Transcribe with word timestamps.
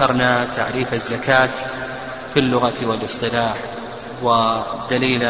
وذكرنا 0.00 0.44
تعريف 0.56 0.94
الزكاة 0.94 1.50
في 2.34 2.40
اللغة 2.40 2.72
والاصطلاح 2.86 3.54
ودليل 4.22 5.28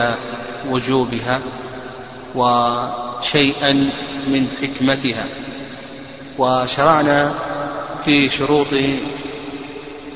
وجوبها 0.69 1.41
وشيئا 2.35 3.73
من 4.27 4.49
حكمتها. 4.63 5.25
وشرعنا 6.39 7.35
في 8.05 8.29
شروط 8.29 8.67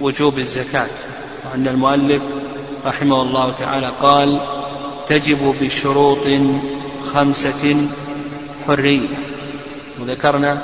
وجوب 0.01 0.39
الزكاة 0.39 0.97
وأن 1.51 1.69
المؤلف 1.69 2.23
رحمه 2.87 3.23
الله 3.23 3.51
تعالى 3.51 3.91
قال 4.03 4.41
تجب 5.07 5.55
بشروط 5.61 6.27
خمسة 7.15 7.89
حرية. 8.67 9.09
وذكرنا 10.01 10.59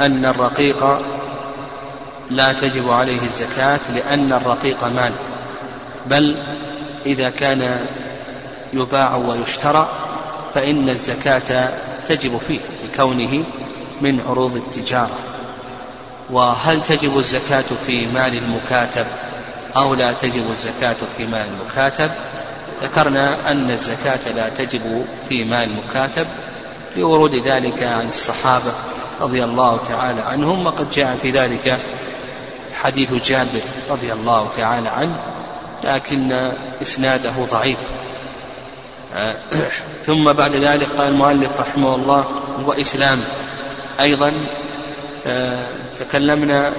أن 0.00 0.24
الرقيق 0.24 0.98
لا 2.30 2.52
تجب 2.52 2.90
عليه 2.90 3.22
الزكاة 3.22 3.80
لأن 3.94 4.32
الرقيق 4.32 4.84
مال 4.84 5.12
بل 6.06 6.36
إذا 7.06 7.30
كان 7.30 7.86
يباع 8.72 9.16
ويشترى 9.16 9.88
فإن 10.54 10.88
الزكاة 10.88 11.68
تجب 12.08 12.40
فيه 12.48 12.60
لكونه 12.84 13.44
من 14.00 14.20
عروض 14.20 14.56
التجارة. 14.56 15.18
وهل 16.30 16.82
تجب 16.82 17.18
الزكاة 17.18 17.64
في 17.86 18.06
مال 18.06 18.34
المكاتب 18.34 19.06
أو 19.76 19.94
لا 19.94 20.12
تجب 20.12 20.50
الزكاة 20.50 20.96
في 21.16 21.26
مال 21.26 21.46
المكاتب؟ 21.60 22.10
ذكرنا 22.82 23.50
أن 23.50 23.70
الزكاة 23.70 24.32
لا 24.36 24.48
تجب 24.48 25.04
في 25.28 25.44
مال 25.44 25.70
المكاتب 25.70 26.26
لورود 26.96 27.34
ذلك 27.34 27.82
عن 27.82 28.08
الصحابة 28.08 28.72
رضي 29.20 29.44
الله 29.44 29.80
تعالى 29.88 30.20
عنهم 30.20 30.66
وقد 30.66 30.90
جاء 30.90 31.18
في 31.22 31.30
ذلك 31.30 31.80
حديث 32.84 33.12
جابر 33.28 33.60
رضي 33.90 34.12
الله 34.12 34.48
تعالى 34.56 34.88
عنه 34.88 35.16
لكن 35.84 36.52
إسناده 36.82 37.32
ضعيف. 37.50 37.78
ثم 40.06 40.32
بعد 40.32 40.56
ذلك 40.56 40.88
قال 40.98 41.08
المؤلف 41.08 41.50
رحمه 41.58 41.94
الله 41.94 42.24
وإسلام 42.66 43.20
أيضا 44.00 44.32
تكلمنا 45.96 46.72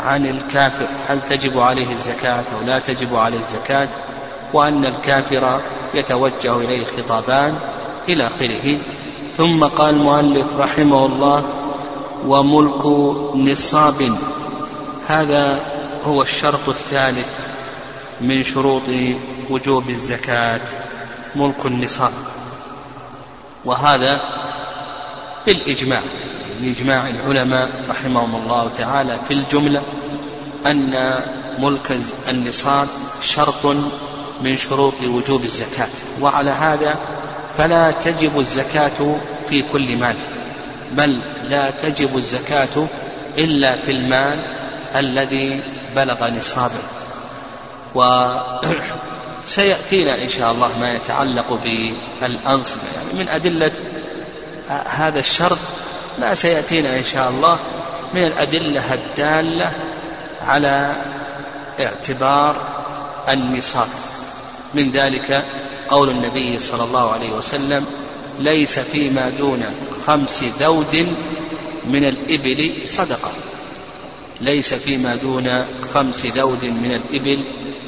عن 0.00 0.26
الكافر 0.26 0.86
هل 1.08 1.20
تجب 1.28 1.60
عليه 1.60 1.92
الزكاة 1.92 2.44
أو 2.60 2.66
لا 2.66 2.78
تجب 2.78 3.16
عليه 3.16 3.38
الزكاة 3.38 3.88
وأن 4.52 4.84
الكافر 4.84 5.60
يتوجه 5.94 6.56
إليه 6.56 6.84
خطابان 6.84 7.54
إلى 8.08 8.26
آخره. 8.26 8.78
ثم 9.36 9.64
قال 9.64 9.94
المؤلف 9.94 10.46
رحمه 10.56 11.06
الله 11.06 11.44
وملك 12.26 12.86
نصاب 13.36 14.16
هذا 15.08 15.60
هو 16.04 16.22
الشرط 16.22 16.68
الثالث 16.68 17.28
من 18.20 18.42
شروط 18.42 18.82
وجوب 19.50 19.90
الزكاة 19.90 20.60
ملك 21.36 21.66
النصاب. 21.66 22.12
وهذا 23.64 24.20
بالإجماع 25.46 26.00
بإجماع 26.60 27.08
العلماء 27.08 27.84
رحمهم 27.88 28.34
الله 28.34 28.68
تعالى 28.68 29.18
في 29.28 29.34
الجملة 29.34 29.82
أن 30.66 31.20
ملك 31.58 31.98
النصاب 32.28 32.88
شرط 33.22 33.66
من 34.42 34.56
شروط 34.56 35.02
وجوب 35.02 35.44
الزكاة. 35.44 35.88
وعلى 36.20 36.50
هذا 36.50 36.96
فلا 37.58 37.90
تجب 37.90 38.38
الزكاة 38.38 39.16
في 39.48 39.64
كل 39.72 39.96
مال 39.96 40.16
بل 40.92 41.20
لا 41.48 41.70
تجب 41.70 42.16
الزكاة 42.16 42.86
إلا 43.38 43.76
في 43.76 43.90
المال 43.90 44.53
الذي 44.96 45.62
بلغ 45.96 46.30
نصابه. 46.30 46.82
وسيأتينا 49.44 50.14
إن 50.22 50.28
شاء 50.28 50.52
الله 50.52 50.78
ما 50.78 50.94
يتعلق 50.94 51.58
بالأنصبة. 52.20 52.82
يعني 52.96 53.18
من 53.18 53.28
أدلة 53.28 53.72
هذا 54.68 55.18
الشرط 55.18 55.58
ما 56.18 56.34
سيأتينا 56.34 56.98
إن 56.98 57.04
شاء 57.04 57.30
الله 57.30 57.58
من 58.14 58.26
الأدلة 58.26 58.94
الدالة 58.94 59.72
على 60.40 60.92
اعتبار 61.80 62.56
النصاب. 63.28 63.88
من 64.74 64.90
ذلك 64.90 65.44
قول 65.90 66.10
النبي 66.10 66.58
صلى 66.58 66.84
الله 66.84 67.12
عليه 67.12 67.30
وسلم 67.30 67.86
ليس 68.40 68.78
فيما 68.78 69.32
دون 69.38 69.64
خمس 70.06 70.44
ذود 70.60 71.14
من 71.86 72.08
الإبل 72.08 72.72
صدقة. 72.84 73.30
ليس 74.44 74.74
فيما 74.74 75.14
دون 75.14 75.64
خمس 75.94 76.26
ذود 76.26 76.64
من 76.64 77.00
الإبل 77.00 77.44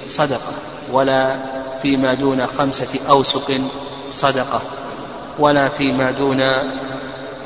صدقة 0.09 0.53
ولا 0.93 1.37
فيما 1.83 2.15
دون 2.15 2.47
خمسة 2.47 2.99
أوسق 3.09 3.61
صدقة 4.13 4.61
ولا 5.39 5.69
فيما 5.69 6.11
دون 6.11 6.41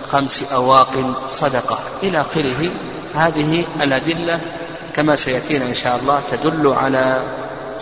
خمس 0.06 0.52
أواق 0.52 1.14
صدقة. 1.28 1.78
إلى 2.02 2.20
آخره 2.20 2.70
هذه 3.14 3.64
الأدلة 3.82 4.40
كما 4.96 5.16
سيأتينا 5.16 5.66
إن 5.66 5.74
شاء 5.74 5.98
الله 6.02 6.20
تدل 6.30 6.66
على 6.66 7.22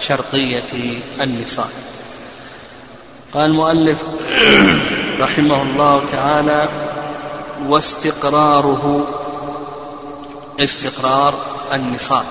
شرطية 0.01 1.01
النصاب. 1.21 1.71
قال 3.35 3.45
المؤلف 3.45 3.99
رحمه 5.21 5.63
الله 5.63 6.07
تعالى 6.07 6.69
واستقراره 7.69 9.07
استقرار 10.61 11.35
النصاب. 11.73 12.25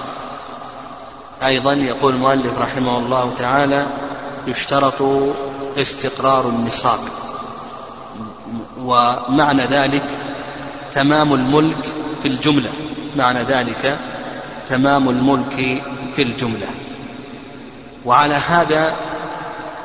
أيضا 1.46 1.74
يقول 1.74 2.16
المؤلف 2.16 2.58
رحمه 2.58 2.98
الله 2.98 3.34
تعالى 3.38 3.86
يشترط 4.48 5.02
استقرار 5.78 6.50
النصاب. 6.50 7.00
ومعنى 8.80 9.64
ذلك 9.66 10.06
تمام 10.92 11.34
الملك 11.34 11.86
في 12.22 12.28
الجملة. 12.28 12.70
معنى 13.18 13.44
ذلك 13.44 13.98
تمام 14.68 15.10
الملك 15.10 15.84
في 16.16 16.22
الجملة. 16.22 16.68
وعلى 18.06 18.34
هذا 18.34 18.96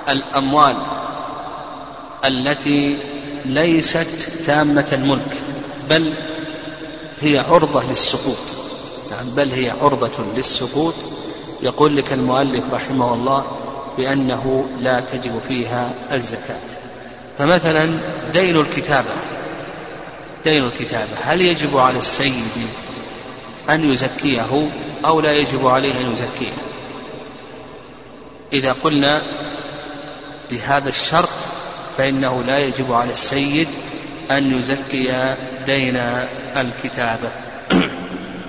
الأموال 0.08 0.76
التي 2.24 2.98
ليست 3.44 4.28
تامة 4.46 4.88
الملك 4.92 5.42
بل 5.90 6.14
هي 7.20 7.38
عرضة 7.38 7.84
للسقوط. 7.84 8.36
يعني 9.10 9.30
بل 9.30 9.52
هي 9.52 9.70
عرضة 9.70 10.24
للسقوط. 10.36 10.94
يقول 11.62 11.96
لك 11.96 12.12
المؤلف 12.12 12.62
رحمه 12.72 13.14
الله 13.14 13.46
بأنه 13.98 14.66
لا 14.80 15.00
تجب 15.00 15.40
فيها 15.48 15.90
الزكاة. 16.12 16.60
فمثلا 17.38 17.98
دين 18.32 18.56
الكتابة. 18.56 19.14
دين 20.44 20.64
الكتابة. 20.64 21.10
هل 21.22 21.42
يجب 21.42 21.78
على 21.78 21.98
السيد 21.98 22.66
أن 23.70 23.92
يزكيه 23.92 24.68
أو 25.04 25.20
لا 25.20 25.32
يجب 25.32 25.66
عليه 25.66 26.00
أن 26.00 26.12
يزكيه؟ 26.12 26.52
إذا 28.52 28.72
قلنا 28.72 29.22
بهذا 30.50 30.88
الشرط 30.88 31.28
فإنه 31.98 32.42
لا 32.46 32.58
يجب 32.58 32.92
على 32.92 33.12
السيد 33.12 33.68
أن 34.30 34.58
يزكي 34.58 35.34
دين 35.66 35.96
الكتابة. 36.56 37.30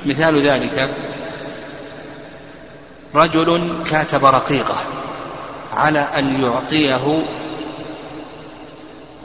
مثال 0.06 0.40
ذلك 0.40 0.90
رجل 3.16 3.74
كاتب 3.92 4.26
رقيقة 4.26 4.76
على 5.74 6.00
أن 6.00 6.44
يعطيه 6.44 7.24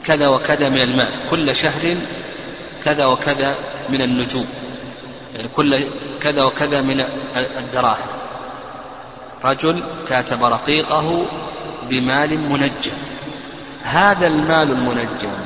كذا 0.05 0.27
وكذا 0.27 0.69
من 0.69 0.81
المال 0.81 1.07
كل 1.29 1.55
شهر 1.55 1.95
كذا 2.85 3.05
وكذا 3.05 3.55
من 3.89 4.01
النجوم 4.01 4.45
يعني 5.35 5.47
كل 5.55 5.79
كذا 6.21 6.43
وكذا 6.43 6.81
من 6.81 7.05
الدراهم. 7.35 8.07
رجل 9.43 9.83
كاتب 10.07 10.43
رقيقه 10.43 11.25
بمال 11.89 12.39
منجم. 12.39 12.97
هذا 13.83 14.27
المال 14.27 14.71
المنجم 14.71 15.38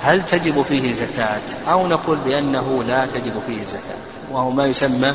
هل 0.00 0.26
تجب 0.26 0.62
فيه 0.68 0.94
زكاة؟ 0.94 1.40
أو 1.70 1.86
نقول 1.86 2.16
بأنه 2.16 2.84
لا 2.84 3.06
تجب 3.06 3.32
فيه 3.46 3.64
زكاة 3.64 3.98
وهو 4.30 4.50
ما 4.50 4.66
يسمى 4.66 5.12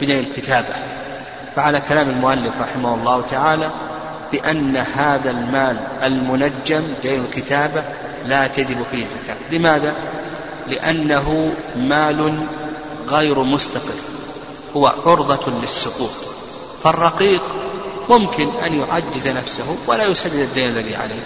بدين 0.00 0.18
الكتابة. 0.18 0.74
فعلى 1.56 1.82
كلام 1.88 2.10
المؤلف 2.10 2.52
رحمه 2.60 2.94
الله 2.94 3.22
تعالى 3.22 3.70
بأن 4.32 4.76
هذا 4.76 5.30
المال 5.30 5.76
المنجم 6.02 6.82
دين 7.02 7.24
الكتابة 7.24 7.82
لا 8.26 8.46
تجب 8.46 8.82
فيه 8.90 9.04
زكاة. 9.04 9.56
لماذا؟ 9.58 9.94
لأنه 10.68 11.54
مال 11.76 12.46
غير 13.08 13.42
مستقر 13.42 14.00
هو 14.76 14.86
عرضة 14.86 15.52
للسقوط. 15.60 16.10
فالرقيق 16.84 17.42
ممكن 18.08 18.48
أن 18.66 18.80
يعجز 18.80 19.28
نفسه 19.28 19.76
ولا 19.86 20.04
يسدد 20.04 20.34
الدين 20.34 20.68
الذي 20.68 20.96
عليه 20.96 21.22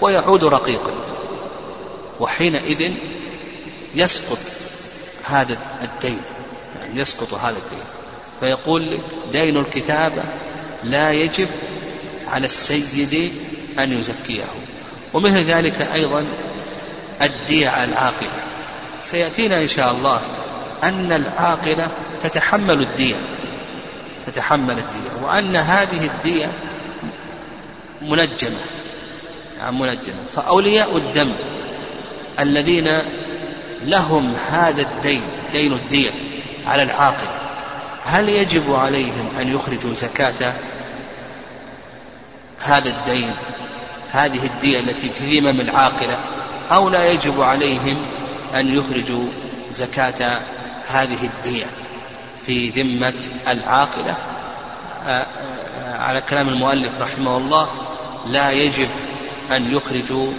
ويعود 0.00 0.44
رقيقا. 0.44 0.90
وحينئذ 2.20 2.92
يسقط 3.94 4.38
هذا 5.24 5.58
الدين 5.82 6.20
يعني 6.80 7.00
يسقط 7.00 7.34
هذا 7.34 7.56
الدين. 7.56 7.84
فيقول 8.40 8.98
دين 9.32 9.56
الكتابة 9.56 10.22
لا 10.84 11.12
يجب 11.12 11.48
على 12.26 12.44
السيد 12.44 13.32
أن 13.78 14.00
يزكيه. 14.00 14.44
ومثل 15.12 15.44
ذلك 15.44 15.80
أيضا 15.80 16.24
الدية 17.22 17.84
العاقلة. 17.84 18.42
سيأتينا 19.02 19.62
إن 19.62 19.68
شاء 19.68 19.92
الله 19.92 20.20
أن 20.82 21.12
العاقلة 21.12 21.88
تتحمل 22.22 22.80
الدية 22.80 23.14
تتحمل 24.26 24.78
الدية 24.78 25.24
وأن 25.26 25.56
هذه 25.56 26.04
الدية 26.04 26.52
منجمة 28.02 28.60
يعني 29.58 29.76
منجمة. 29.76 30.22
فأولياء 30.36 30.96
الدم 30.96 31.32
الذين 32.40 33.02
لهم 33.82 34.34
هذا 34.50 34.82
الدين 34.82 35.22
دين 35.52 35.72
الدية 35.72 36.10
على 36.66 36.82
العاقل. 36.82 37.26
هل 38.04 38.28
يجب 38.28 38.74
عليهم 38.74 39.28
أن 39.40 39.48
يخرجوا 39.48 39.94
زكاة 39.94 40.52
هذا 42.64 42.88
الدين 42.90 43.30
هذه 44.10 44.46
الدية 44.46 44.80
التي 44.80 45.10
في 45.10 45.40
ذمم 45.40 45.60
العاقلة 45.60 46.18
أو 46.70 46.88
لا 46.88 47.12
يجب 47.12 47.40
عليهم 47.40 47.96
أن 48.54 48.74
يخرجوا 48.78 49.28
زكاة 49.70 50.40
هذه 50.88 51.18
الدية 51.22 51.66
في 52.46 52.70
ذمة 52.70 53.14
العاقلة؟ 53.48 54.16
على 55.98 56.20
كلام 56.20 56.48
المؤلف 56.48 57.00
رحمه 57.00 57.36
الله 57.36 57.68
لا 58.26 58.50
يجب 58.50 58.88
أن 59.50 59.70
يخرجوا 59.70 60.32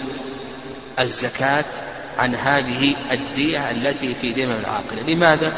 الزكاة 0.98 1.64
عن 2.18 2.34
هذه 2.34 2.96
الدية 3.10 3.70
التي 3.70 4.14
في 4.20 4.32
ذمم 4.32 4.52
العاقلة. 4.52 5.02
لماذا؟ 5.02 5.52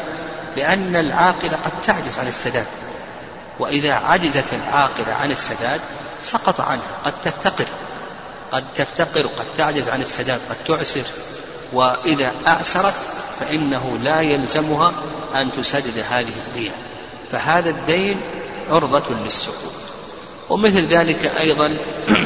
لأن 0.56 0.96
العاقلة 0.96 1.58
قد 1.64 1.72
تعجز 1.86 2.18
عن 2.18 2.28
السداد. 2.28 2.66
وإذا 3.58 3.94
عجزت 3.94 4.52
العاقلة 4.52 5.14
عن 5.14 5.30
السداد 5.30 5.80
سقط 6.22 6.60
عنها. 6.60 6.82
قد 7.04 7.12
تفتقر. 7.24 7.66
قد 8.52 8.64
تفتقر 8.74 9.26
وقد 9.26 9.46
تعجز 9.56 9.88
عن 9.88 10.00
السداد 10.00 10.40
قد 10.50 10.56
تعسر. 10.66 11.04
وإذا 11.72 12.32
أعسرت 12.46 12.94
فإنه 13.40 13.98
لا 14.02 14.20
يلزمها 14.20 14.92
أن 15.34 15.50
تسدد 15.56 16.04
هذه 16.10 16.32
الدية. 16.48 16.70
فهذا 17.32 17.70
الدين 17.70 18.20
عرضة 18.70 19.14
للسقوط. 19.24 19.72
ومثل 20.50 20.86
ذلك 20.86 21.32
أيضا 21.40 21.76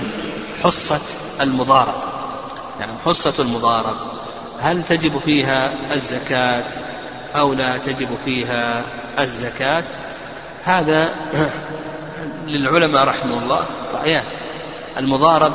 حصة 0.62 1.00
المضارب 1.41 2.21
يعني 2.82 2.99
حصة 3.05 3.34
المضارب 3.38 3.96
هل 4.61 4.84
تجب 4.84 5.19
فيها 5.19 5.73
الزكاة 5.93 6.64
أو 7.34 7.52
لا 7.52 7.76
تجب 7.76 8.08
فيها 8.25 8.84
الزكاة؟ 9.19 9.84
هذا 10.64 11.14
للعلماء 12.46 13.05
رحمه 13.05 13.38
الله 13.38 13.64
رأيان. 13.94 14.25
المضارب 14.99 15.52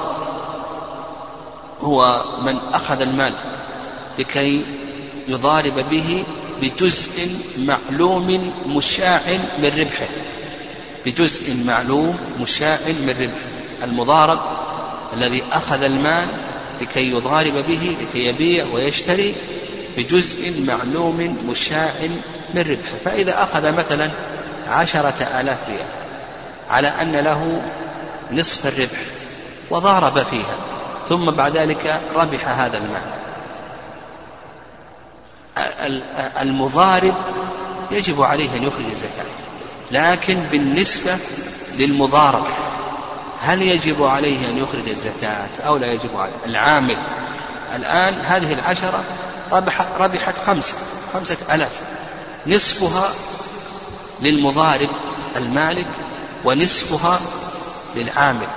هو 1.82 2.24
من 2.42 2.58
أخذ 2.74 3.02
المال 3.02 3.34
لكي 4.20 4.66
يضارب 5.28 5.86
به 5.90 6.24
بجزء 6.62 7.30
معلوم 7.58 8.54
مشاع 8.68 9.22
من 9.58 9.72
ربحه. 9.80 10.08
بجزء 11.06 11.64
معلوم 11.66 12.18
مشاع 12.42 12.80
من 12.88 13.16
ربحه. 13.22 13.84
المضارب 13.84 14.40
الذي 15.14 15.44
أخذ 15.52 15.84
المال 15.84 16.28
لكي 16.82 17.12
يضارب 17.12 17.54
به 17.54 17.98
لكي 18.02 18.26
يبيع 18.26 18.66
ويشتري 18.66 19.36
بجزء 19.98 20.64
معلوم 20.68 21.38
مشاع 21.50 21.94
من 22.54 22.62
ربحه. 22.62 22.98
فإذا 23.06 23.44
أخذ 23.44 23.72
مثلا 23.72 24.12
عشرة 24.68 25.28
آلاف 25.40 25.58
ريال 25.70 25.86
على 26.70 26.88
أن 26.88 27.16
له 27.16 27.62
نصف 28.32 28.68
الربح 28.68 29.00
وضارب 29.70 30.24
فيها 30.24 30.56
ثم 31.10 31.32
بعد 31.32 31.58
ذلك 31.58 32.02
ربح 32.16 32.48
هذا 32.48 32.78
المال. 32.78 33.18
المضارب 36.42 37.14
يجب 37.92 38.22
عليه 38.22 38.50
أن 38.58 38.64
يخرج 38.64 38.86
الزكاة 38.92 39.26
لكن 39.92 40.40
بالنسبة 40.52 41.18
للمضارب 41.78 42.48
هل 43.42 43.62
يجب 43.62 44.04
عليه 44.04 44.50
أن 44.50 44.58
يخرج 44.58 44.90
الزكاة 44.90 45.48
أو 45.68 45.78
لا 45.78 45.92
يجب 45.92 46.18
عليه؟ 46.18 46.34
العامل. 46.46 46.98
الآن 47.76 48.14
هذه 48.14 48.54
العشرة 48.54 49.04
ربح 49.52 49.88
ربحت 50.00 50.38
خمسة 50.38 50.76
خمسة 51.14 51.38
ألاف. 51.56 51.82
نصفها 52.48 53.10
للمضارب 54.22 54.90
المالك 55.36 55.88
ونصفها 56.46 57.20
للعامل. 57.96 58.48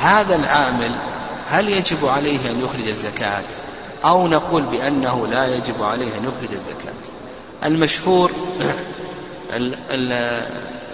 هذا 0.00 0.34
العامل 0.34 0.96
هل 1.50 1.68
يجب 1.68 2.06
عليه 2.06 2.50
أن 2.50 2.64
يخرج 2.64 2.88
الزكاة 2.88 3.44
أو 4.04 4.28
نقول 4.28 4.62
بأنه 4.62 5.26
لا 5.26 5.54
يجب 5.54 5.82
عليه 5.82 6.06
أن 6.18 6.24
يخرج 6.24 6.52
الزكاة؟ 6.52 6.94
المشهور 7.64 8.30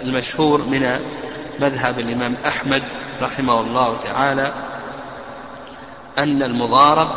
المشهور 0.03 0.61
من 0.61 0.99
مذهب 1.59 1.99
الإمام 1.99 2.35
أحمد 2.47 2.83
رحمه 3.21 3.61
الله 3.61 3.97
تعالى 3.97 4.53
أن 6.17 6.43
المضارب 6.43 7.09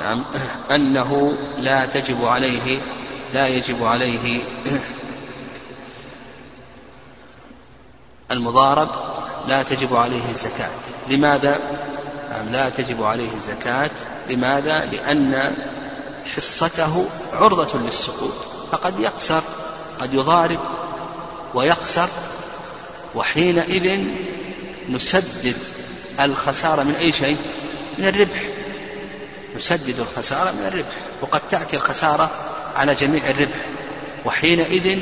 نعم 0.00 0.24
أنه 0.70 1.38
لا 1.58 1.86
تجب 1.86 2.24
عليه 2.24 2.78
لا 3.34 3.46
يجب 3.48 3.84
عليه 3.84 4.42
المضارب 8.30 8.88
لا 9.48 9.62
تجب 9.62 9.96
عليه 9.96 10.30
الزكاة 10.30 10.70
لماذا؟ 11.08 11.58
نعم 12.30 12.48
لا 12.52 12.68
تجب 12.68 13.02
عليه 13.02 13.32
الزكاة 13.34 13.90
لماذا؟ 14.30 14.84
لأن 14.84 15.54
حصته 16.36 17.04
عرضة 17.32 17.78
للسقوط 17.78 18.32
فقد 18.72 19.00
يقصر 19.00 19.40
قد 20.00 20.14
يضارب 20.14 20.58
ويقصر 21.54 22.08
وحينئذ 23.14 24.04
نسدد 24.90 25.56
الخسارة 26.20 26.82
من 26.82 26.94
أي 26.94 27.12
شيء؟ 27.12 27.36
من 27.98 28.08
الربح. 28.08 28.42
نسدد 29.56 30.00
الخسارة 30.00 30.50
من 30.50 30.66
الربح. 30.66 30.88
وقد 31.20 31.40
تأتي 31.50 31.76
الخسارة 31.76 32.30
على 32.76 32.94
جميع 32.94 33.30
الربح. 33.30 33.56
وحينئذ 34.24 34.98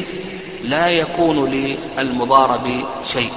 لا 0.64 0.88
يكون 0.88 1.50
للمضارب 1.50 2.84
شيء. 3.12 3.32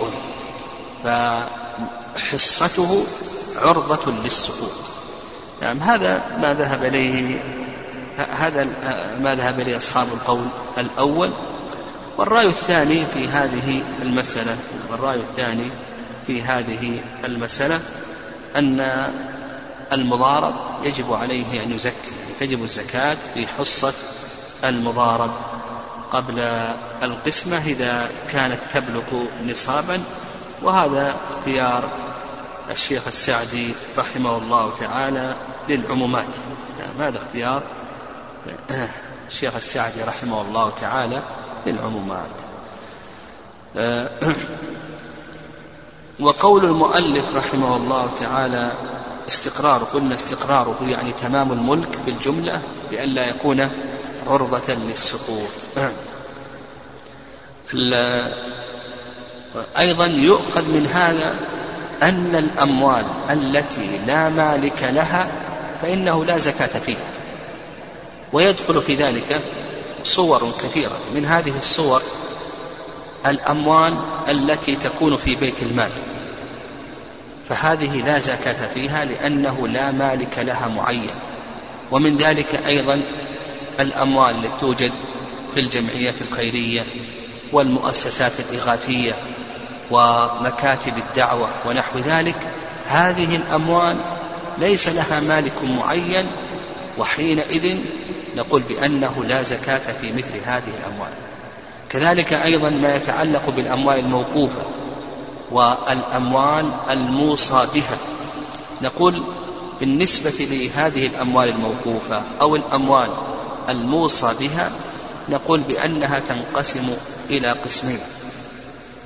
فحصته 1.03 3.05
عرضة 3.55 4.11
للسقوط. 4.23 4.71
نعم 5.61 5.79
هذا 5.79 6.21
ما 6.41 6.53
ذهب 6.53 6.83
إليه 6.83 7.43
هذا 8.17 8.63
ما 9.19 9.35
ذهب 9.35 9.59
إليه 9.59 9.77
أصحاب 9.77 10.07
القول 10.13 10.45
الأول. 10.77 11.31
والرأي 12.17 12.45
الثاني 12.45 13.05
في 13.05 13.27
هذه 13.27 13.83
المسألة 14.01 14.57
والرأي 14.91 15.15
الثاني 15.15 15.69
في 16.27 16.41
هذه 16.41 16.99
المسألة 17.23 17.81
أن 18.55 19.09
المضارب 19.93 20.53
يجب 20.83 21.13
عليه 21.13 21.63
أن 21.63 21.71
يزكي 21.71 22.11
تجب 22.39 22.63
الزكاة 22.63 23.17
في 23.33 23.47
حصة 23.47 23.93
المضارب 24.63 25.31
قبل 26.11 26.39
القسمة 27.03 27.57
إذا 27.57 28.09
كانت 28.31 28.59
تبلغ 28.73 29.03
نصابا 29.45 30.01
وهذا 30.61 31.15
اختيار 31.31 31.89
الشيخ 32.71 33.07
السعدي 33.07 33.73
رحمه 33.97 34.37
الله 34.37 34.73
تعالى 34.79 35.35
للعمومات. 35.69 36.35
هذا 36.99 37.17
اختيار؟ 37.17 37.63
الشيخ 39.27 39.55
السعدي 39.55 40.03
رحمه 40.03 40.41
الله 40.41 40.71
تعالى 40.81 41.21
للعمومات 41.65 42.29
وقول 46.19 46.65
المؤلف 46.65 47.29
رحمه 47.35 47.77
الله 47.77 48.09
تعالى 48.19 48.71
استقرار 49.27 49.83
قلنا 49.83 50.15
استقراره 50.15 50.77
يعني 50.89 51.11
تمام 51.11 51.51
الملك 51.51 51.99
بالجملة 52.05 52.61
بألا 52.91 53.29
يكون 53.29 53.69
عرضة 54.27 54.73
للسقوط. 54.73 55.49
أيضا 59.77 60.05
يؤخذ 60.05 60.61
من 60.61 60.87
هذا 60.93 61.35
أن 62.03 62.35
الأموال 62.35 63.05
التي 63.29 63.99
لا 64.07 64.29
مالك 64.29 64.83
لها 64.83 65.27
فإنه 65.81 66.25
لا 66.25 66.37
زكاة 66.37 66.79
فيها 66.79 67.07
ويدخل 68.33 68.81
في 68.81 68.95
ذلك 68.95 69.41
صور 70.03 70.51
كثيرة. 70.63 70.99
من 71.15 71.25
هذه 71.25 71.57
الصور 71.57 72.01
الأموال 73.25 73.97
التي 74.29 74.75
تكون 74.75 75.17
في 75.17 75.35
بيت 75.35 75.63
المال. 75.63 75.91
فهذه 77.49 78.01
لا 78.05 78.19
زكاة 78.19 78.67
فيها 78.73 79.05
لأنه 79.05 79.67
لا 79.67 79.91
مالك 79.91 80.39
لها 80.39 80.67
معين. 80.67 81.09
ومن 81.91 82.17
ذلك 82.17 82.61
أيضا 82.67 83.01
الأموال 83.79 84.35
التي 84.35 84.51
توجد 84.59 84.91
في 85.53 85.59
الجمعيات 85.59 86.21
الخيرية 86.21 86.85
والمؤسسات 87.51 88.31
الإغاثية 88.39 89.13
ومكاتب 89.91 90.97
الدعوة 90.97 91.49
ونحو 91.65 91.99
ذلك. 91.99 92.35
هذه 92.87 93.35
الأموال 93.35 93.97
ليس 94.57 94.87
لها 94.87 95.19
مالك 95.19 95.53
معين 95.63 96.25
وحينئذ 96.97 97.77
نقول 98.35 98.61
بأنه 98.61 99.25
لا 99.25 99.41
زكاة 99.43 99.93
في 100.01 100.11
مثل 100.11 100.35
هذه 100.45 100.71
الأموال. 100.79 101.11
كذلك 101.89 102.33
أيضا 102.33 102.69
ما 102.69 102.95
يتعلق 102.95 103.49
بالأموال 103.49 103.99
الموقوفة 103.99 104.61
والأموال 105.51 106.71
الموصى 106.89 107.67
بها 107.73 107.97
نقول 108.81 109.23
بالنسبة 109.79 110.45
لهذه 110.51 111.07
الأموال 111.07 111.49
الموقوفة 111.49 112.21
أو 112.41 112.55
الأموال 112.55 113.09
الموصى 113.69 114.33
بها 114.39 114.71
نقول 115.29 115.59
بأنها 115.59 116.19
تنقسم 116.19 116.95
إلى 117.29 117.51
قسمين. 117.51 117.99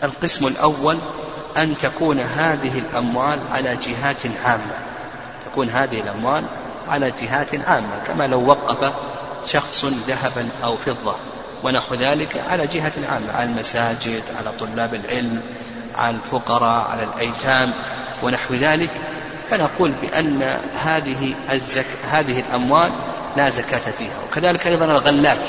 القسم 0.04 0.48
الأول 0.48 0.98
أن 1.58 1.78
تكون 1.78 2.20
هذه 2.20 2.80
الأموال 2.80 3.40
على 3.52 3.78
جهات 3.88 4.22
عامة. 4.46 4.78
تكون 5.46 5.70
هذه 5.70 6.00
الأموال 6.00 6.44
على 6.88 7.12
جهات 7.22 7.56
عامة 7.68 8.04
كما 8.08 8.28
لو 8.28 8.48
وقف 8.48 8.94
شخص 9.46 9.86
ذهبا 9.86 10.50
أو 10.64 10.78
فضة. 10.78 11.16
ونحو 11.64 11.96
ذلك 11.96 12.38
على 12.38 12.68
جهة 12.68 12.94
عامة 13.10 13.34
على 13.34 13.50
المساجد 13.50 14.24
على 14.38 14.52
طلاب 14.60 14.94
العلم 14.94 15.42
على 15.96 16.16
الفقراء 16.16 16.88
على 16.92 17.04
الأيتام. 17.04 17.72
ونحو 18.24 18.54
ذلك 18.54 18.92
فنقول 19.50 19.92
بأن 19.92 20.58
هذه 20.84 21.34
الزك... 21.52 21.86
هذه 22.12 22.40
الأموال 22.40 22.92
لا 23.38 23.50
زكاة 23.50 23.92
فيها. 23.98 24.18
وكذلك 24.30 24.68
أيضا 24.68 24.86
الغلات. 24.86 25.48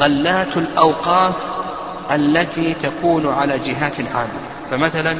غلات 0.00 0.56
الأوقاف 0.56 1.34
التي 2.10 2.74
تكون 2.74 3.32
على 3.32 3.58
جهات 3.58 4.00
عامة. 4.14 4.40
فمثلا 4.70 5.16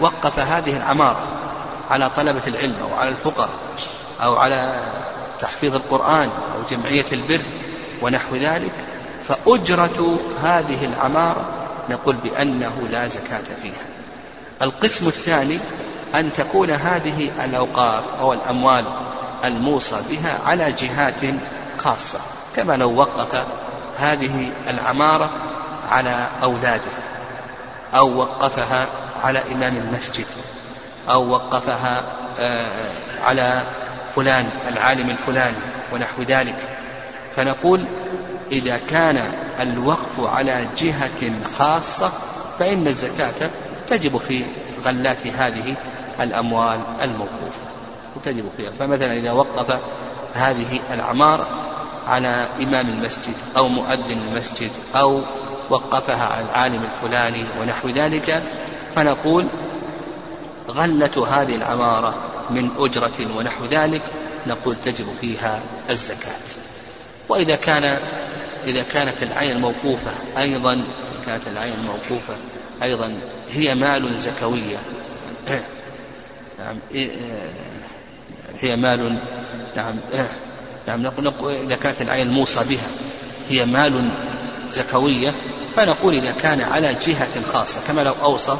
وقف 0.00 0.38
هذه 0.38 0.76
العمارة 0.76 1.22
على 1.90 2.10
طلبة 2.10 2.42
العلم 2.46 2.74
أو 2.82 2.94
على 2.94 3.10
الفقراء 3.10 3.50
أو 4.22 4.36
على 4.36 4.80
تحفيظ 5.40 5.74
القرآن 5.74 6.28
أو 6.28 6.62
جمعية 6.70 7.06
البر 7.12 7.40
ونحو 8.02 8.36
ذلك 8.36 8.72
فأجرة 9.28 10.18
هذه 10.42 10.84
العمارة 10.84 11.44
نقول 11.90 12.16
بأنه 12.16 12.88
لا 12.90 13.08
زكاة 13.08 13.44
فيها. 13.62 13.86
القسم 14.62 15.06
الثاني 15.06 15.58
أن 16.14 16.32
تكون 16.32 16.70
هذه 16.70 17.30
الأوقاف 17.44 18.04
أو 18.20 18.32
الأموال 18.32 18.84
الموصى 19.44 19.96
بها 20.10 20.38
على 20.46 20.72
جهات 20.72 21.34
خاصة 21.78 22.18
كما 22.56 22.76
لو 22.76 22.96
وقف 22.96 23.44
هذه 23.98 24.50
العمارة 24.68 25.30
على 25.88 26.26
أولاده 26.42 26.90
أو 27.94 28.16
وقفها 28.18 28.86
على 29.22 29.42
إمام 29.52 29.76
المسجد 29.76 30.26
أو 31.10 31.28
وقفها 31.30 32.02
آه، 32.40 32.70
على 33.24 33.62
فلان 34.14 34.48
العالم 34.68 35.10
الفلاني 35.10 35.56
ونحو 35.92 36.22
ذلك. 36.22 36.68
فنقول 37.36 37.84
إذا 38.52 38.80
كان 38.90 39.32
الوقف 39.60 40.20
على 40.20 40.66
جهة 40.78 41.32
خاصة 41.58 42.12
فإن 42.58 42.86
الزكاة 42.86 43.50
تجب 43.86 44.16
في 44.16 44.44
غلات 44.84 45.26
هذه 45.26 45.74
الأموال 46.20 46.80
الموقوفة. 47.02 47.60
تجب 48.24 48.44
فيها. 48.56 48.70
فمثلا 48.78 49.12
إذا 49.12 49.32
وقف 49.32 49.78
هذه 50.34 50.80
العمارة 50.94 51.46
على 52.08 52.46
إمام 52.62 52.88
المسجد 52.88 53.34
أو 53.56 53.68
مؤذن 53.68 54.18
المسجد 54.30 54.70
أو 54.96 55.20
وقفها 55.70 56.26
على 56.26 56.44
العالم 56.44 56.84
الفلاني 56.84 57.44
ونحو 57.60 57.88
ذلك 57.88 58.42
فنقول 58.94 59.46
غلة 60.68 61.26
هذه 61.30 61.56
العمارة 61.56 62.14
من 62.50 62.70
أجرة 62.78 63.36
ونحو 63.36 63.64
ذلك 63.64 64.02
نقول 64.46 64.76
تجب 64.84 65.06
فيها 65.20 65.60
الزكاة. 65.90 66.40
وإذا 67.28 67.56
كان 67.56 67.98
إذا 68.66 68.82
كانت 68.82 69.22
العين 69.22 69.56
الموقوفة 69.56 70.10
أيضا 70.38 70.84
كانت 71.26 71.46
العين 71.46 71.74
الموقوفة 71.74 72.36
أيضا 72.82 73.18
هي 73.50 73.74
مال 73.74 74.20
زكوية. 74.20 74.78
نعم 76.58 76.78
هي 78.60 78.76
مال 78.76 79.18
نعم 79.76 79.96
نعم 80.86 81.02
نقول 81.02 81.32
إذا 81.50 81.76
كانت 81.76 82.02
العين 82.02 82.26
الموصى 82.26 82.64
بها 82.68 82.88
هي 83.48 83.64
مال 83.64 84.08
زكوية 84.68 85.32
فنقول 85.76 86.14
إذا 86.14 86.32
كان 86.42 86.60
على 86.60 86.94
جهة 87.06 87.42
خاصة 87.52 87.80
كما 87.86 88.00
لو 88.00 88.14
أوصى 88.22 88.58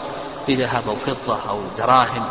بذهب 0.48 0.88
أو 0.88 0.96
فضة 0.96 1.48
أو 1.48 1.60
دراهم 1.78 2.24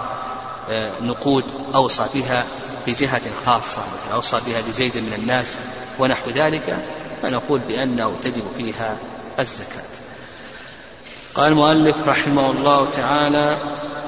نقود 1.01 1.45
أوصى 1.75 2.05
بها 2.13 2.45
بجهة 2.87 3.21
خاصة 3.45 3.81
مثل 3.81 4.13
أوصى 4.13 4.37
بها 4.47 4.61
لزيد 4.61 4.97
من 4.97 5.13
الناس 5.19 5.57
ونحو 5.99 6.29
ذلك 6.29 6.77
فنقول 7.21 7.59
بأنه 7.59 8.15
تجب 8.21 8.43
فيها 8.57 8.97
الزكاة. 9.39 9.83
قال 11.35 11.51
المؤلف 11.51 11.95
رحمه 12.07 12.51
الله 12.51 12.91
تعالى 12.91 13.57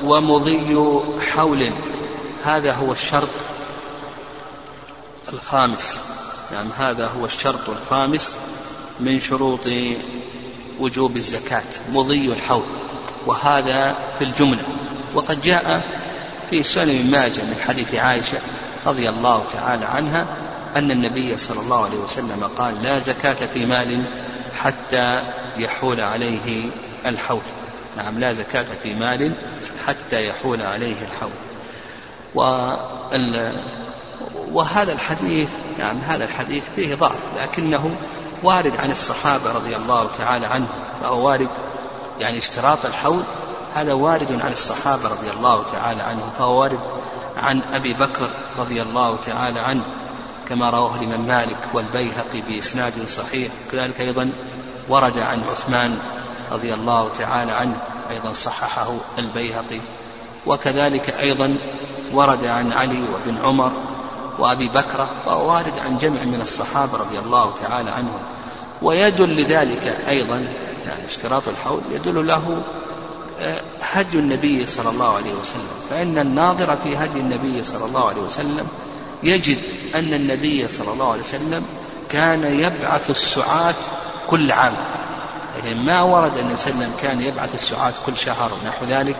ومضي 0.03 0.77
حول 1.33 1.71
هذا 2.43 2.73
هو 2.73 2.91
الشرط 2.91 3.29
الخامس. 5.33 5.99
نعم 6.51 6.67
هذا 6.77 7.07
هو 7.07 7.25
الشرط 7.25 7.69
الخامس 7.69 8.35
من 8.99 9.19
شروط 9.19 9.67
وجوب 10.79 11.17
الزكاة 11.17 11.63
مضي 11.91 12.33
الحول 12.33 12.65
وهذا 13.25 13.95
في 14.19 14.23
الجملة. 14.23 14.63
وقد 15.13 15.41
جاء 15.41 15.83
في 16.49 16.63
سنن 16.63 17.11
ماجه 17.11 17.41
من 17.41 17.55
حديث 17.67 17.95
عائشة 17.95 18.37
رضي 18.85 19.09
الله 19.09 19.43
تعالى 19.53 19.85
عنها 19.85 20.27
أن 20.75 20.91
النبي 20.91 21.37
صلى 21.37 21.61
الله 21.61 21.85
عليه 21.85 21.97
وسلم 21.97 22.43
قال 22.57 22.83
لا 22.83 22.99
زكاة 22.99 23.45
في 23.53 23.65
مال 23.65 24.03
حتى 24.53 25.21
يحول 25.57 26.01
عليه 26.01 26.69
الحول. 27.05 27.41
نعم 27.97 28.19
لا 28.19 28.33
زكاة 28.33 28.65
في 28.83 28.93
مال 28.93 29.31
حتى 29.87 30.27
يحول 30.27 30.61
عليه 30.61 30.95
الحول. 31.01 31.31
وهذا 34.51 34.93
الحديث 34.93 35.49
نعم 35.79 35.97
هذا 35.97 36.23
الحديث 36.23 36.63
فيه 36.75 36.95
ضعف 36.95 37.19
لكنه 37.41 37.95
وارد 38.43 38.75
عن 38.77 38.91
الصحابة 38.91 39.51
رضي 39.51 39.75
الله 39.75 40.09
تعالى 40.17 40.45
عنهم 40.45 40.67
فهو 41.01 41.27
وارد 41.27 41.49
يعني 42.19 42.37
اشتراط 42.37 42.85
الحول 42.85 43.23
هذا 43.75 43.93
وارد 43.93 44.41
عن 44.41 44.51
الصحابة 44.51 45.03
رضي 45.03 45.29
الله 45.37 45.63
تعالى 45.71 46.01
عنهم 46.01 46.29
فهو 46.37 46.61
وارد 46.61 46.79
عن 47.37 47.61
أبي 47.73 47.93
بكر 47.93 48.29
رضي 48.57 48.81
الله 48.81 49.17
تعالى 49.25 49.59
عنه 49.59 49.83
كما 50.49 50.69
رواه 50.69 50.95
الإمام 50.95 51.27
مالك 51.27 51.57
والبيهقي 51.73 52.41
بإسناد 52.49 52.93
صحيح. 53.07 53.51
كذلك 53.71 54.01
أيضا 54.01 54.31
ورد 54.89 55.19
عن 55.19 55.43
عثمان 55.51 55.99
رضي 56.51 56.73
الله 56.73 57.09
تعالى 57.17 57.51
عنه 57.51 57.81
أيضا 58.09 58.33
صححه 58.33 58.91
البيهقي. 59.19 59.79
وكذلك 60.45 61.09
أيضا 61.09 61.57
ورد 62.13 62.45
عن 62.45 62.73
علي 62.73 63.03
وابن 63.13 63.37
عمر 63.43 63.71
وأبي 64.39 64.69
بكرة 64.69 65.09
وارد 65.27 65.79
عن 65.85 65.97
جمع 65.97 66.23
من 66.23 66.41
الصحابة 66.41 66.97
رضي 66.97 67.19
الله 67.19 67.53
تعالى 67.61 67.89
عنهم. 67.91 68.19
ويدل 68.81 69.41
لذلك 69.41 69.97
أيضا 70.09 70.47
يعني 70.87 71.05
اشتراط 71.07 71.47
الحول 71.47 71.81
يدل 71.91 72.27
له 72.27 72.61
هدي 73.81 74.19
النبي 74.19 74.65
صلى 74.65 74.89
الله 74.89 75.15
عليه 75.15 75.33
وسلم. 75.33 75.69
فإن 75.89 76.17
الناظر 76.17 76.77
في 76.83 76.97
هدي 76.97 77.19
النبي 77.19 77.63
صلى 77.63 77.85
الله 77.85 78.09
عليه 78.09 78.21
وسلم 78.21 78.67
يجد 79.23 79.57
أن 79.95 80.13
النبي 80.13 80.67
صلى 80.67 80.93
الله 80.93 81.11
عليه 81.11 81.21
وسلم 81.21 81.65
كان 82.09 82.43
يبعث 82.59 83.09
السعاة 83.09 83.75
كل 84.27 84.51
عام. 84.51 84.73
يعني 85.57 85.85
ما 85.85 86.01
ورد 86.01 86.37
أن 86.37 86.53
وسلم 86.53 86.93
كان 87.01 87.21
يبعث 87.21 87.53
السعاة 87.53 87.93
كل 88.05 88.17
شهر 88.17 88.51
ونحو 88.53 88.85
ذلك 88.89 89.15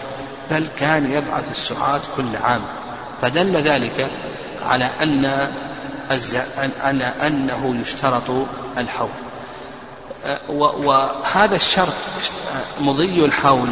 بل 0.52 0.68
كان 0.78 1.12
يبعث 1.12 1.52
السعاة 1.52 2.02
كل 2.18 2.36
عام. 2.44 2.62
فدل 3.22 3.58
ذلك 3.58 4.08
على 4.66 4.90
أن 5.02 5.50
على 6.82 7.04
أنه 7.04 7.76
يشترط 7.82 8.32
الحول. 8.78 9.10
وهذا 10.50 11.56
الشرط 11.56 11.94
مضي 12.82 13.26
الحول. 13.26 13.70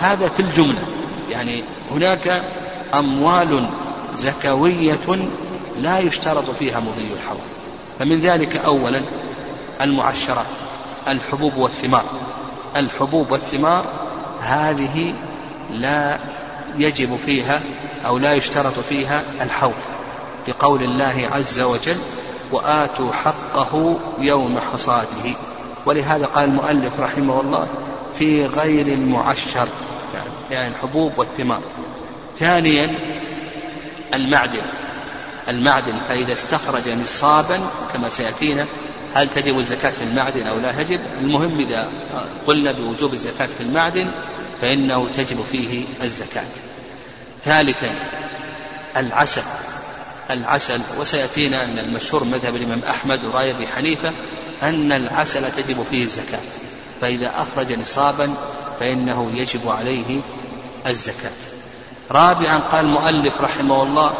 هذا 0.00 0.28
في 0.28 0.40
الجملة. 0.40 0.82
يعني 1.30 1.62
هناك 1.90 2.42
أموال 2.94 3.68
زكوية 4.14 5.28
لا 5.78 5.98
يشترط 5.98 6.50
فيها 6.50 6.80
مضي 6.80 7.08
الحول. 7.14 7.38
فمن 7.98 8.20
ذلك 8.20 8.56
أولا 8.56 9.02
المعشرات 9.80 10.46
الحبوب 11.08 11.56
والثمار. 11.56 12.04
الحبوب 12.76 13.30
والثمار 13.30 13.84
هذه 14.40 15.14
لا 15.72 16.18
يجب 16.78 17.18
فيها 17.26 17.60
أو 18.06 18.18
لا 18.18 18.34
يشترط 18.34 18.78
فيها 18.78 19.22
الحول. 19.40 19.74
لقول 20.48 20.82
الله 20.82 21.28
عز 21.32 21.60
وجل 21.60 21.96
وآتوا 22.52 23.12
حقه 23.12 23.96
يوم 24.18 24.58
حصاده 24.72 25.34
ولهذا 25.86 26.26
قال 26.26 26.44
المؤلف 26.44 27.00
رحمه 27.00 27.40
الله 27.40 27.68
في 28.18 28.46
غير 28.46 28.86
المعشر 28.86 29.68
يعني 30.50 30.68
الحبوب 30.68 31.18
والثمار. 31.18 31.60
ثانيا 32.38 32.94
المعدن. 34.14 34.62
المعدن 35.48 35.98
فإذا 36.08 36.32
استخرج 36.32 36.88
نصابا 36.88 37.60
كما 37.92 38.08
سيأتينا 38.08 38.66
هل 39.14 39.28
تجب 39.28 39.58
الزكاة 39.58 39.90
في 39.90 40.04
المعدن 40.04 40.46
أو 40.46 40.58
لا 40.58 40.72
تجب 40.72 41.00
المهم 41.20 41.58
إذا 41.58 41.90
قلنا 42.46 42.72
بوجوب 42.72 43.12
الزكاة 43.12 43.46
في 43.46 43.60
المعدن 43.60 44.10
فإنه 44.60 45.12
تجب 45.12 45.44
فيه 45.52 45.84
الزكاة. 46.02 46.46
ثالثا 47.44 47.90
العسل. 48.96 49.42
العسل 50.30 50.80
وسيأتينا 50.98 51.64
أن 51.64 51.78
المشهور 51.78 52.24
مذهب 52.24 52.56
الإمام 52.56 52.80
أحمد 52.90 53.24
ورأي 53.24 53.50
أبي 53.50 53.66
حنيفة 53.66 54.12
أن 54.62 54.92
العسل 54.92 55.52
تجب 55.52 55.86
فيه 55.90 56.02
الزكاة. 56.02 56.40
فإذا 57.00 57.32
أخرج 57.36 57.72
نصابا 57.72 58.34
فإنه 58.80 59.30
يجب 59.34 59.68
عليه 59.68 60.20
الزكاة. 60.86 61.30
رابعا 62.10 62.58
قال 62.58 62.84
المؤلف 62.84 63.40
رحمه 63.40 63.82
الله 63.82 64.12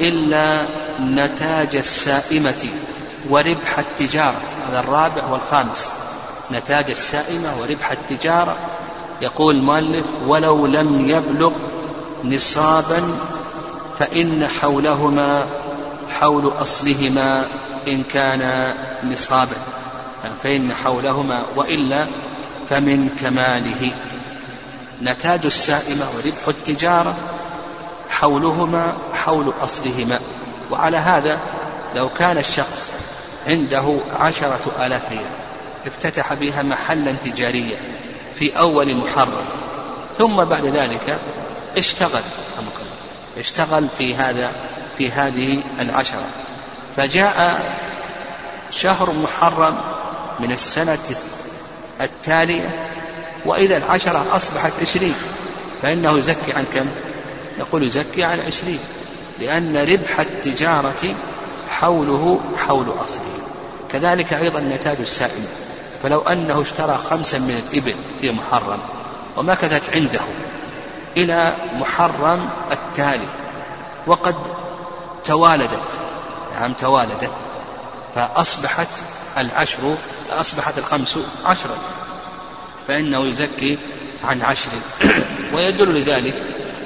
إلا 0.00 0.66
نتاج 1.00 1.76
السائمة 1.76 2.64
وربح 3.30 3.78
التجارة. 3.78 4.40
هذا 4.68 4.80
الرابع 4.80 5.26
والخامس. 5.26 5.88
نتاج 6.52 6.90
السائمة 6.90 7.60
وربح 7.60 7.90
التجارة. 7.90 8.56
يقول 9.20 9.56
المؤلف 9.56 10.06
ولو 10.26 10.66
لم 10.66 11.00
يبلغ 11.00 11.52
نصابا 12.24 13.02
فإن 13.98 14.48
حولهما 14.60 15.46
حول 16.08 16.52
أصلهما 16.62 17.44
إن 17.88 18.02
كان 18.02 18.74
نصابا. 19.04 19.56
فإن 20.42 20.74
حولهما 20.84 21.42
وإلا 21.56 22.06
فمن 22.68 23.08
كماله. 23.08 23.92
نتاج 25.02 25.40
السائمة 25.44 26.06
وربح 26.16 26.48
التجارة 26.48 27.14
حولهما 28.10 28.94
حول 29.14 29.52
أصلهما. 29.62 30.20
وعلى 30.70 30.96
هذا 30.96 31.38
لو 31.94 32.08
كان 32.08 32.38
الشخص 32.38 32.92
عنده 33.46 33.96
عشرة 34.12 34.60
آلاف 34.80 35.10
ريال 35.10 35.22
افتتح 35.86 36.34
بها 36.34 36.62
محلا 36.62 37.12
تجاريا 37.12 37.76
في 38.34 38.58
أول 38.58 38.96
محرم 38.96 39.44
ثم 40.18 40.44
بعد 40.44 40.64
ذلك 40.64 41.18
اشتغل 41.76 42.22
اشتغل 43.38 43.88
في 43.98 44.14
هذا 44.14 44.52
في 44.98 45.10
هذه 45.10 45.62
العشرة. 45.80 46.26
فجاء 46.96 47.62
شهر 48.70 49.12
محرم 49.12 49.78
من 50.40 50.52
السنة 50.52 50.98
التالية 52.00 52.91
وإذا 53.44 53.76
العشرة 53.76 54.26
أصبحت 54.32 54.72
عشرين 54.82 55.14
فإنه 55.82 56.18
يزكي 56.18 56.52
عن 56.52 56.64
كم؟ 56.74 56.86
يقول 57.58 57.82
يزكي 57.82 58.24
عن 58.24 58.40
عشرين 58.46 58.78
لأن 59.40 59.76
ربح 59.76 60.20
التجارة 60.20 61.14
حوله 61.68 62.40
حول 62.56 62.94
أصله 63.04 63.38
كذلك 63.92 64.32
أيضا 64.32 64.60
نتاج 64.60 64.96
السائل 65.00 65.44
فلو 66.02 66.20
أنه 66.20 66.62
اشترى 66.62 66.98
خمسا 67.10 67.38
من 67.38 67.62
الإبل 67.68 67.94
في 68.20 68.30
محرم 68.30 68.78
ومكثت 69.36 69.96
عنده 69.96 70.20
إلى 71.16 71.56
محرم 71.72 72.48
التالي 72.72 73.28
وقد 74.06 74.34
توالدت 75.24 75.98
نعم 76.60 76.72
توالدت 76.72 77.32
فأصبحت 78.14 78.88
العشر 79.38 79.96
أصبحت 80.30 80.78
الخمس 80.78 81.18
عشرا 81.44 81.76
فإنه 82.88 83.26
يزكي 83.26 83.78
عن 84.24 84.42
عشر. 84.42 84.70
ويدل 85.54 85.94
لذلك 85.94 86.34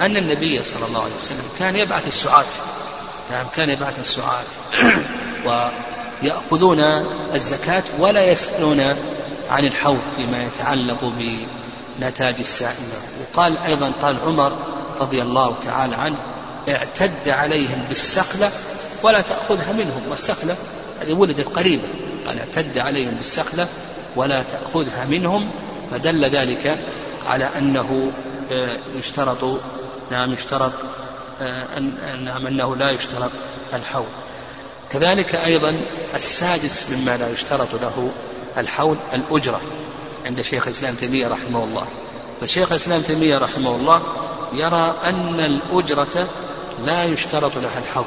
أن 0.01 0.17
النبي 0.17 0.65
صلى 0.65 0.87
الله 0.87 1.03
عليه 1.03 1.17
وسلم 1.21 1.45
كان 1.59 1.77
يبعث 1.77 2.09
السعاة 2.09 2.45
نعم 3.31 3.47
كان 3.57 3.71
يبعث 3.71 4.01
السعاة 4.01 4.45
ويأخذون 6.23 6.81
الزكاة 7.35 7.83
ولا 7.99 8.33
يسألون 8.33 8.81
عن 9.51 9.65
الحول 9.65 9.99
فيما 10.17 10.45
يتعلق 10.45 11.13
بنتاج 11.99 12.35
السائمة. 12.41 12.97
وقال 13.21 13.59
أيضا 13.59 13.93
قال 14.03 14.17
عمر 14.27 14.53
رضي 15.01 15.23
الله 15.23 15.55
تعالى 15.65 15.97
عنه 15.97 16.17
اعتد 16.69 17.29
عليهم 17.29 17.85
بالسخلة 17.89 18.51
ولا 19.03 19.21
تأخذها 19.21 19.73
منهم. 19.73 20.03
والسخلة 20.11 20.57
هذه 21.01 21.13
ولدت 21.13 21.49
قريبا. 21.49 21.89
قال 22.27 22.39
اعتد 22.39 22.79
عليهم 22.79 23.11
بالسخلة 23.11 23.69
ولا 24.17 24.43
تأخذها 24.43 25.05
منهم 25.05 25.51
فدل 25.91 26.25
ذلك 26.25 26.79
على 27.27 27.51
أنه 27.59 28.13
آه، 28.53 28.79
يشترط 28.95 29.61
نعم 30.11 30.33
يشترط 30.33 30.73
آه، 31.41 31.79
نعم 32.17 32.47
أنه 32.47 32.77
لا 32.77 32.91
يشترط 32.91 33.31
الحول. 33.75 34.07
كذلك 34.91 35.35
أيضا 35.35 35.81
السادس 36.15 36.91
مما 36.91 37.17
لا 37.17 37.31
يشترط 37.31 37.75
له 37.75 38.11
الحول 38.59 38.97
الأجرة 39.15 39.61
عند 40.27 40.41
شيخ 40.41 40.67
الإسلام 40.67 40.95
تيمية 40.95 41.29
رحمه 41.29 41.65
الله. 41.65 41.87
فشيخ 42.41 42.71
الإسلام 42.71 43.01
تيمية 43.01 43.39
رحمه 43.39 43.77
الله 43.77 44.03
يرى 44.53 44.95
أن 45.05 45.41
الأجرة 45.41 46.29
لا 46.85 47.05
يشترط 47.05 47.53
لها 47.57 47.79
الحول 47.79 48.05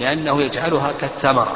لأنه 0.00 0.42
يجعلها 0.42 0.92
كالثمرة. 1.00 1.52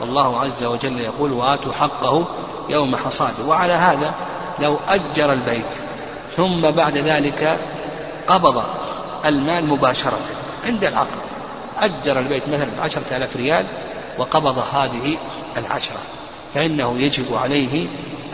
والله 0.00 0.40
عز 0.40 0.64
وجل 0.64 1.00
يقول 1.00 1.32
وآتوا 1.32 1.72
حقه 1.72 2.24
يوم 2.68 2.96
حصاده. 2.96 3.44
وعلى 3.46 3.72
هذا 3.72 4.14
لو 4.60 4.76
أجر 4.88 5.32
البيت 5.32 5.72
ثم 6.36 6.70
بعد 6.70 6.98
ذلك 6.98 7.58
قبض 8.26 8.64
المال 9.24 9.66
مباشرة 9.66 10.18
عند 10.66 10.84
العقد. 10.84 11.20
أجر 11.80 12.18
البيت 12.18 12.48
مثلا 12.48 12.68
بعشرة 12.78 13.16
آلاف 13.16 13.36
ريال 13.36 13.64
وقبض 14.18 14.58
هذه 14.58 15.16
العشرة 15.56 15.98
فإنه 16.54 16.98
يجب 16.98 17.34
عليه 17.34 17.86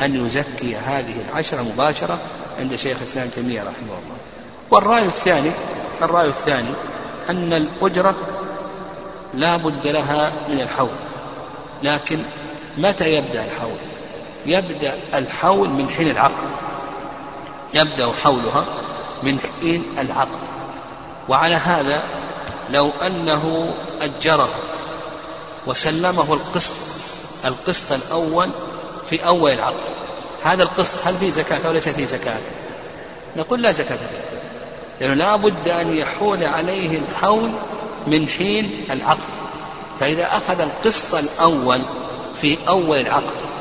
أن 0.02 0.26
يزكي 0.26 0.76
هذه 0.76 1.14
العشرة 1.28 1.62
مباشرة 1.62 2.18
عند 2.60 2.76
شيخ 2.76 2.96
الإسلام 2.98 3.28
تيمية 3.28 3.60
رحمه 3.60 3.72
الله. 3.82 4.16
والرأي 4.70 5.04
الثاني 5.04 5.50
الرأي 6.02 6.28
الثاني 6.28 6.70
أن 7.30 7.52
الأجرة 7.52 8.14
لا 9.34 9.56
بد 9.56 9.86
لها 9.86 10.32
من 10.48 10.60
الحول 10.60 10.88
لكن 11.82 12.18
متى 12.78 13.14
يبدأ 13.14 13.44
الحول؟ 13.44 13.95
يبدأ 14.46 14.94
الحول 15.14 15.68
من 15.68 15.88
حين 15.88 16.10
العقد. 16.10 16.48
يبدأ 17.74 18.12
حولها 18.22 18.64
من 19.22 19.38
حين 19.40 19.84
العقد. 19.98 20.38
وعلى 21.28 21.54
هذا 21.54 22.02
لو 22.70 22.90
أنه 23.06 23.74
أجره 24.02 24.48
وسلمه 25.66 26.34
القسط 26.34 26.74
القسط 27.44 27.92
الأول 27.92 28.48
في 29.10 29.26
أول 29.26 29.50
العقد. 29.50 29.84
هذا 30.44 30.62
القسط 30.62 30.94
هل 31.06 31.16
فيه 31.16 31.30
زكاة 31.30 31.66
أو 31.66 31.72
ليس 31.72 31.88
فيه 31.88 32.06
زكاة؟ 32.06 32.38
نقول 33.36 33.62
لا 33.62 33.72
زكاة 33.72 33.96
فيه. 33.96 34.40
لأنه 35.00 35.14
لا 35.14 35.36
بد 35.36 35.68
أن 35.68 35.96
يحول 35.96 36.44
عليه 36.44 36.98
الحول 36.98 37.52
من 38.06 38.28
حين 38.28 38.84
العقد. 38.90 39.36
فإذا 40.00 40.26
أخذ 40.26 40.60
القسط 40.60 41.14
الأول 41.14 41.80
في 42.40 42.56
أول 42.68 43.00
العقد 43.00 43.55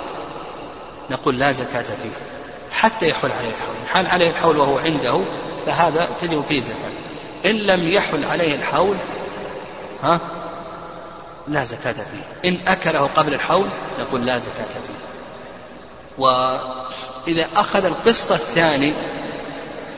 نقول 1.11 1.39
لا 1.39 1.51
زكاة 1.51 1.83
فيه 1.83 2.11
حتى 2.71 3.09
يحول 3.09 3.31
عليه 3.31 3.49
الحول. 3.49 3.75
حال 3.93 4.07
عليه 4.07 4.29
الحول 4.29 4.57
وهو 4.57 4.77
عنده 4.77 5.21
فهذا 5.65 6.07
تجب 6.21 6.43
فيه 6.49 6.61
زكاة. 6.61 6.91
إن 7.45 7.55
لم 7.55 7.87
يحل 7.87 8.25
عليه 8.25 8.55
الحول 8.55 8.95
ها؟ 10.03 10.19
لا 11.47 11.65
زكاة 11.65 11.93
فيه. 11.93 12.49
إن 12.49 12.57
أكله 12.67 13.09
قبل 13.15 13.33
الحول 13.33 13.67
نقول 13.99 14.25
لا 14.25 14.39
زكاة 14.39 14.65
فيه. 14.87 15.05
وإذا 16.17 17.47
أخذ 17.55 17.85
القسط 17.85 18.31
الثاني 18.31 18.93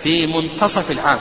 في 0.04 0.28
منتصف 0.28 0.92
العام 0.92 1.20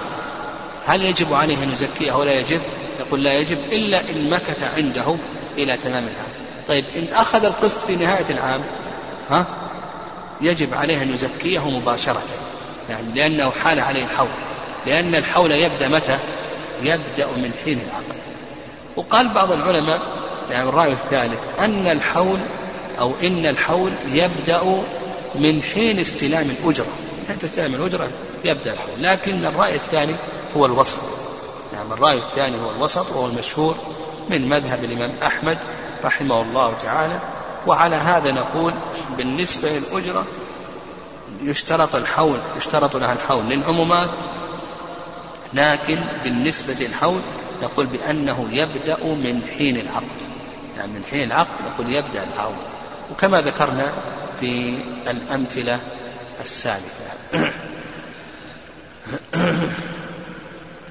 هل 0.87 1.05
يجب 1.05 1.35
عليه 1.35 1.63
أن 1.63 1.73
يزكيه 1.73 2.13
أو 2.13 2.23
لا 2.23 2.33
يجب؟ 2.33 2.61
يقول 3.01 3.25
لا 3.25 3.39
يجب 3.39 3.59
إلا 3.73 4.01
إن 4.01 4.31
مكث 4.31 4.75
عنده 4.77 5.17
إلى 5.59 5.77
تمام 5.77 6.03
العام. 6.03 6.47
طيب 6.69 6.85
إن 6.97 7.15
أخذ 7.15 7.45
القسط 7.45 7.79
في 7.87 7.97
نهاية 7.97 8.31
العام 8.31 8.61
ها؟ 9.31 9.47
يجب 10.41 10.75
عليه 10.75 11.03
أن 11.03 11.15
يزكيه 11.15 11.71
مباشرة. 11.71 12.23
يعني 12.91 13.13
لأنه 13.15 13.51
حال 13.51 13.81
عليه 13.81 14.05
الحول. 14.05 14.29
لأن 14.87 15.15
الحول 15.15 15.53
يبدأ 15.53 15.89
متى؟ 15.89 16.19
يبدأ 16.83 17.27
من 17.27 17.53
حين 17.65 17.81
العقد. 17.89 18.21
وقال 18.97 19.29
بعض 19.29 19.53
العلماء 19.53 20.01
يعني 20.51 20.69
الرأي 20.69 20.93
الثالث 20.93 21.41
أن 21.59 21.87
الحول 21.87 22.39
أو 22.99 23.13
إن 23.23 23.47
الحول 23.47 23.93
يبدأ 24.13 24.83
من 25.35 25.63
حين 25.63 26.01
استلام 26.01 26.51
الأجرة. 26.51 26.87
حين 27.29 27.39
تستلم 27.39 27.75
الأجرة 27.75 28.09
يبدأ 28.45 28.73
الحول. 28.73 29.03
لكن 29.03 29.45
الرأي 29.45 29.75
الثاني 29.75 30.15
هو 30.57 30.67
الوسط. 30.67 30.99
نعم 31.73 31.93
الرأي 31.93 32.17
الثاني 32.17 32.57
هو 32.65 32.71
الوسط 32.71 33.11
وهو 33.11 33.27
المشهور 33.27 33.77
من 34.31 34.49
مذهب 34.49 34.85
الإمام 34.85 35.13
أحمد 35.23 35.59
رحمه 36.05 36.43
الله 36.43 36.75
تعالى 36.83 37.21
وعلى 37.67 37.97
هذا 37.97 38.33
نقول 38.33 38.75
بالنسبة 39.17 39.69
للأجرة 39.69 40.25
يشترط 41.43 41.97
الحول 41.97 42.39
يشترط 42.57 42.97
لها 42.97 43.13
الحول 43.13 43.45
للعمومات 43.45 44.19
لكن 45.55 45.99
بالنسبة 46.25 46.75
للحول 46.75 47.21
نقول 47.63 47.87
بأنه 47.87 48.49
يبدأ 48.53 49.05
من 49.05 49.43
حين 49.59 49.77
العقد. 49.77 50.23
يعني 50.77 50.93
من 50.93 51.05
حين 51.11 51.23
العقد 51.23 51.55
نقول 51.67 51.93
يبدأ 51.93 52.25
الحول. 52.25 52.55
وكما 53.11 53.41
ذكرنا 53.41 53.93
في 54.41 54.79
الأمثلة 55.11 55.81
السالفة 56.41 57.05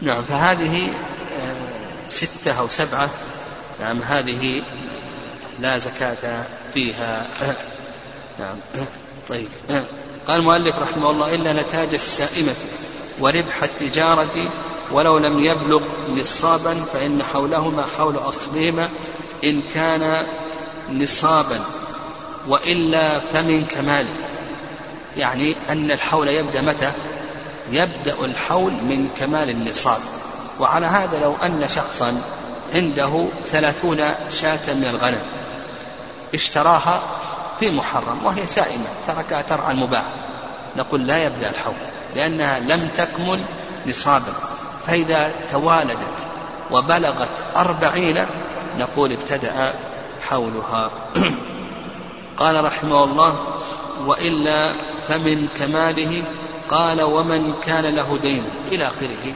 نعم 0.02 0.24
فهذه 0.24 0.90
آه، 1.40 2.10
ستة 2.10 2.60
أو 2.60 2.68
سبعة. 2.68 3.10
نعم 3.80 4.02
هذه 4.02 4.62
لا 5.60 5.78
زكاة 5.78 6.44
فيها. 6.74 7.28
نعم. 8.40 8.56
طيب. 9.30 9.48
قال 10.28 10.40
المؤلف 10.40 10.82
رحمه 10.82 11.12
الله 11.12 11.36
إلا 11.36 11.54
نتاج 11.54 11.94
السائمة 11.94 12.54
وربح 13.20 13.64
التجارة 13.64 14.52
ولو 14.92 15.18
لم 15.18 15.40
يبلغ 15.40 15.82
نصابا 16.10 16.74
فإن 16.74 17.24
حولهما 17.34 17.86
حول 17.98 18.18
أصلهما 18.18 18.90
إن 19.44 19.62
كان 19.74 20.26
نصابا 20.92 21.60
وإلا 22.48 23.20
فمن 23.20 23.66
كماله. 23.66 24.16
يعني 25.18 25.56
أن 25.70 25.92
الحول 25.92 26.28
يبدأ 26.28 26.62
متى؟ 26.62 26.92
يبدأ 27.72 28.16
الحول 28.26 28.72
من 28.72 29.10
كمال 29.20 29.50
النصاب. 29.50 30.00
وعلى 30.60 30.86
هذا 30.86 31.20
لو 31.24 31.36
أن 31.44 31.68
شخصا 31.68 32.22
عنده 32.76 33.28
ثلاثون 33.46 33.98
شاة 34.32 34.74
من 34.74 34.86
الغنم 34.86 35.22
اشتراها 36.34 37.02
في 37.60 37.72
محرم 37.72 38.26
وهي 38.26 38.48
سائمة 38.48 38.86
تركها 39.08 39.42
ترعى 39.42 39.72
المباح. 39.72 40.06
نقول 40.78 41.08
لا 41.08 41.24
يبدأ 41.24 41.50
الحول 41.50 41.74
لأنها 42.16 42.60
لم 42.60 42.88
تكمل 42.88 43.42
نصابا. 43.88 44.34
فإذا 44.88 45.32
توالدت 45.52 46.26
وبلغت 46.72 47.44
أربعين 47.56 48.26
نقول 48.80 49.12
ابتدأ 49.12 49.74
حولها. 50.22 50.92
قال 52.40 52.66
رحمه 52.66 53.04
الله 53.04 53.36
وإلا 54.06 54.74
فمن 55.08 55.48
كماله 55.60 56.24
قال 56.72 57.02
ومن 57.02 57.54
كان 57.66 57.86
له 57.86 58.20
دين. 58.22 58.44
إلى 58.72 58.88
آخره. 58.88 59.34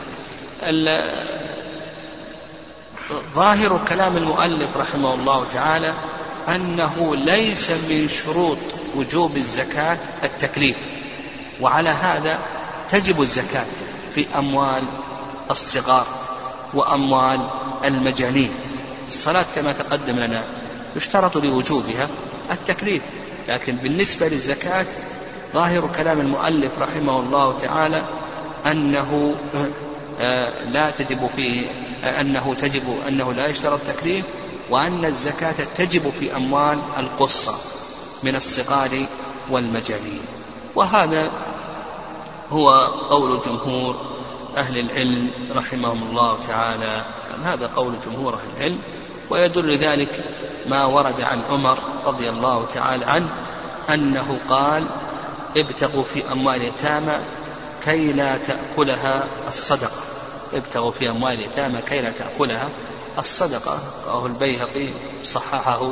ظاهر 3.34 3.80
كلام 3.90 4.18
المؤلف 4.18 4.78
رحمه 4.78 5.14
الله 5.14 5.46
تعالى 5.54 5.94
أنه 6.56 7.16
ليس 7.16 7.72
من 7.72 8.10
شروط 8.24 8.58
وجوب 8.96 9.38
الزكاة 9.38 9.98
التكليف. 10.24 10.76
وعلى 11.62 11.90
هذا 11.90 12.40
تجب 12.90 13.22
الزكاة 13.22 13.66
في 14.16 14.26
أموال 14.38 14.84
الصغار 15.52 16.08
وأموال 16.74 17.40
المجانين. 17.86 18.52
الصلاة 19.08 19.46
كما 19.56 19.74
تقدم 19.74 20.20
لنا 20.20 20.44
يشترط 20.96 21.38
لوجوبها 21.38 22.08
التكليف. 22.52 23.02
لكن 23.48 23.76
بالنسبة 23.76 24.28
للزكاة 24.28 24.86
ظاهر 25.54 25.90
كلام 25.98 26.20
المؤلف 26.20 26.72
رحمه 26.80 27.20
الله 27.20 27.58
تعالى 27.58 28.04
أنه 28.66 29.36
آه، 30.20 30.64
لا 30.64 30.90
تجب 30.90 31.30
فيه 31.36 31.68
آه، 32.04 32.22
أنه 32.22 32.56
تجب 32.56 32.84
أنه 33.08 33.34
لا 33.34 33.48
يشترط 33.48 33.80
تكليف 33.88 34.26
وأن 34.70 35.06
الزكاة 35.06 35.56
تجب 35.76 36.10
في 36.10 36.36
أموال 36.36 36.80
القصة 36.98 37.54
من 38.24 38.36
الصغار 38.36 39.06
والمجانين. 39.50 40.22
وهذا 40.76 41.32
هو 42.50 42.70
قول 43.10 43.42
جمهور 43.42 43.96
أهل 44.58 44.80
العلم 44.80 45.32
رحمهم 45.56 46.04
الله 46.04 46.40
تعالى. 46.48 47.06
هذا 47.44 47.68
قول 47.76 47.94
جمهور 48.06 48.34
أهل 48.34 48.58
العلم. 48.58 48.80
ويدل 49.30 49.78
ذلك 49.78 50.24
ما 50.68 50.86
ورد 50.86 51.22
عن 51.22 51.42
عمر 51.50 51.80
رضي 52.06 52.30
الله 52.30 52.66
تعالى 52.66 53.06
عنه 53.06 53.30
أنه 53.94 54.38
قال 54.50 54.86
ابتغوا 55.58 56.04
في 56.04 56.32
أموال 56.32 56.56
اليتامى 56.56 57.18
كي 57.86 58.14
لا 58.14 58.38
تأكلها 58.38 59.28
الصدقة. 59.48 60.02
ابتغوا 60.54 60.92
في 60.92 61.10
أموال 61.10 61.34
اليتامى 61.34 61.82
كي 61.82 62.02
لا 62.02 62.12
تأكلها 62.12 62.70
الصدقة 63.20 63.80
رواه 64.08 64.26
البيهقي 64.26 64.88
صححه 65.24 65.92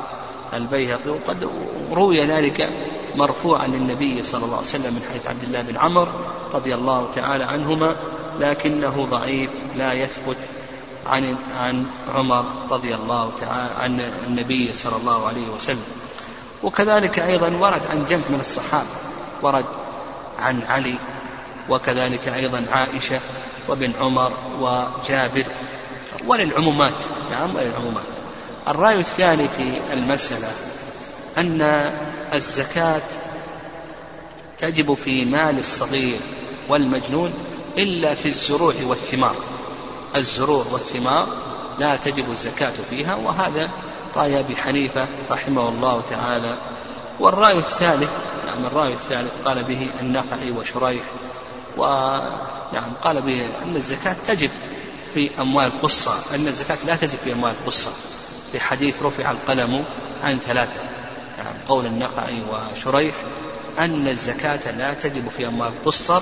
البيهقي 0.53 1.09
وقد 1.09 1.49
روي 1.91 2.25
ذلك 2.25 2.69
مرفوعا 3.15 3.67
للنبي 3.67 4.21
صلى 4.21 4.45
الله 4.45 4.57
عليه 4.57 4.67
وسلم 4.67 4.93
من 4.93 5.01
حديث 5.09 5.27
عبد 5.27 5.43
الله 5.43 5.61
بن 5.61 5.77
عمر 5.77 6.07
رضي 6.53 6.75
الله 6.75 7.11
تعالى 7.15 7.43
عنهما 7.43 7.95
لكنه 8.39 9.07
ضعيف 9.11 9.49
لا 9.75 9.93
يثبت 9.93 10.37
عن 11.05 11.35
عن 11.59 11.85
عمر 12.13 12.45
رضي 12.69 12.95
الله 12.95 13.31
تعالى 13.41 13.73
عن 13.79 13.99
النبي 14.27 14.73
صلى 14.73 14.95
الله 14.95 15.27
عليه 15.27 15.49
وسلم. 15.55 15.83
وكذلك 16.63 17.19
أيضا 17.19 17.47
ورد 17.47 17.81
عن 17.89 18.05
جمع 18.05 18.23
من 18.29 18.39
الصحابة 18.39 18.87
ورد 19.41 19.65
عن 20.39 20.63
علي 20.63 20.95
وكذلك 21.69 22.27
أيضا 22.27 22.65
عائشة 22.71 23.19
وابن 23.67 23.91
عمر 23.99 24.33
وجابر. 24.59 25.45
وللعمومات 26.27 26.93
نعم 27.31 27.55
وللعمومات. 27.55 28.03
الرأي 28.67 28.99
الثاني 28.99 29.47
في 29.47 29.93
المسألة 29.93 30.51
أن 31.37 31.91
الزكاة 32.33 33.01
تجب 34.57 34.93
في 34.93 35.25
مال 35.25 35.59
الصغير 35.59 36.19
والمجنون 36.69 37.33
إلا 37.77 38.15
في 38.15 38.25
الزروع 38.25 38.73
والثمار. 38.85 39.35
الزروع 40.15 40.65
والثمار 40.71 41.27
لا 41.79 41.95
تجب 41.95 42.31
الزكاة 42.31 42.73
فيها 42.89 43.15
وهذا 43.15 43.69
رأي 44.15 44.39
أبي 44.39 44.55
حنيفة 44.55 45.07
رحمه 45.31 45.69
الله 45.69 46.01
تعالى. 46.09 46.57
والرأي 47.19 47.57
الثالث 47.57 48.09
نعم 48.47 48.65
الرأي 48.65 48.93
الثالث 48.93 49.31
قال 49.45 49.63
به 49.63 49.87
النخعي 50.01 50.51
وشريح 50.51 51.03
ونعم 51.77 52.91
قال 53.03 53.21
به 53.21 53.49
أن 53.63 53.75
الزكاة 53.75 54.15
تجب 54.27 54.49
في 55.13 55.29
أموال 55.39 55.81
قصة. 55.81 56.35
أن 56.35 56.47
الزكاة 56.47 56.77
لا 56.87 56.95
تجب 56.95 57.17
في 57.23 57.33
أموال 57.33 57.53
قصة. 57.65 57.91
في 58.51 58.59
حديث 58.59 59.03
رفع 59.03 59.31
القلم 59.31 59.83
عن 60.23 60.39
ثلاثة. 60.39 60.81
نعم 61.37 61.53
قول 61.67 61.85
النخعي 61.85 62.41
وشريح 62.51 63.15
أن 63.79 64.07
الزكاة 64.07 64.71
لا 64.71 64.93
تجب 64.93 65.29
في 65.29 65.47
أموال 65.47 65.71
قصر 65.85 66.21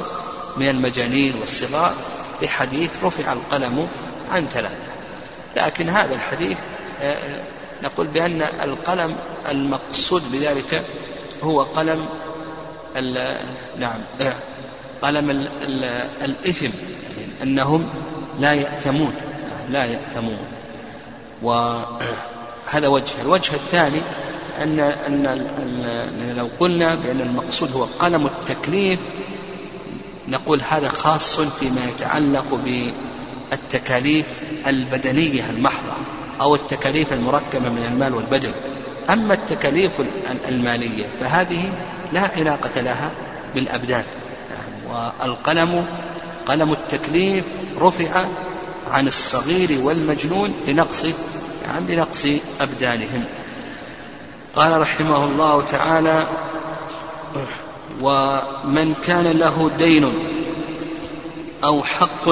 من 0.57 0.69
المجانين 0.69 1.33
والصغار. 1.39 1.93
بحديث 2.41 2.91
رفع 3.03 3.33
القلم 3.33 3.87
عن 4.31 4.47
ثلاثة. 4.47 4.95
لكن 5.55 5.89
هذا 5.89 6.15
الحديث 6.15 6.57
آه، 7.01 7.41
نقول 7.83 8.07
بأن 8.07 8.41
القلم 8.41 9.15
المقصود 9.51 10.31
بذلك 10.31 10.83
هو 11.43 11.61
قلم 11.61 12.05
نعم 13.77 14.01
آه، 14.21 14.35
قلم 15.01 15.29
الإثم. 16.21 16.65
يعني 16.65 17.31
أنهم 17.43 17.89
لا 18.39 18.53
يأثمون 18.53 19.13
لا 19.69 19.85
يأثمون 19.85 20.37
وهذا 21.41 22.87
وجه. 22.95 23.21
الوجه 23.21 23.53
الثاني 23.53 24.01
أن 24.61 24.79
أن 24.79 26.35
لو 26.37 26.49
قلنا 26.59 26.95
بأن 26.95 27.21
المقصود 27.21 27.71
هو 27.71 27.83
قلم 27.83 28.25
التكليف 28.25 28.99
نقول 30.27 30.61
هذا 30.69 30.89
خاص 30.89 31.39
فيما 31.39 31.85
يتعلق 31.85 32.59
بالتكاليف 33.51 34.25
البدنية 34.67 35.49
المحضة 35.49 35.93
أو 36.41 36.55
التكاليف 36.55 37.13
المركبة 37.13 37.69
من 37.69 37.85
المال 37.91 38.13
والبدن. 38.13 38.51
أما 39.09 39.33
التكاليف 39.33 39.91
المالية 40.47 41.05
فهذه 41.19 41.71
لا 42.13 42.31
علاقة 42.37 42.81
لها 42.81 43.09
بالأبدان. 43.55 44.03
والقلم 44.89 45.85
قلم 46.47 46.73
التكليف 46.73 47.45
رفع 47.81 48.25
عن 48.87 49.07
الصغير 49.07 49.69
والمجنون 49.83 50.53
لنقص 50.67 51.05
يعني 51.65 51.95
لنقص 51.95 52.27
أبدانهم. 52.61 53.23
قال 54.55 54.81
رحمه 54.81 55.23
الله 55.25 55.61
تعالى 55.61 56.27
ومن 58.01 58.95
كان 59.07 59.27
له 59.27 59.71
دين 59.77 60.13
أو 61.63 61.83
حق 61.83 62.27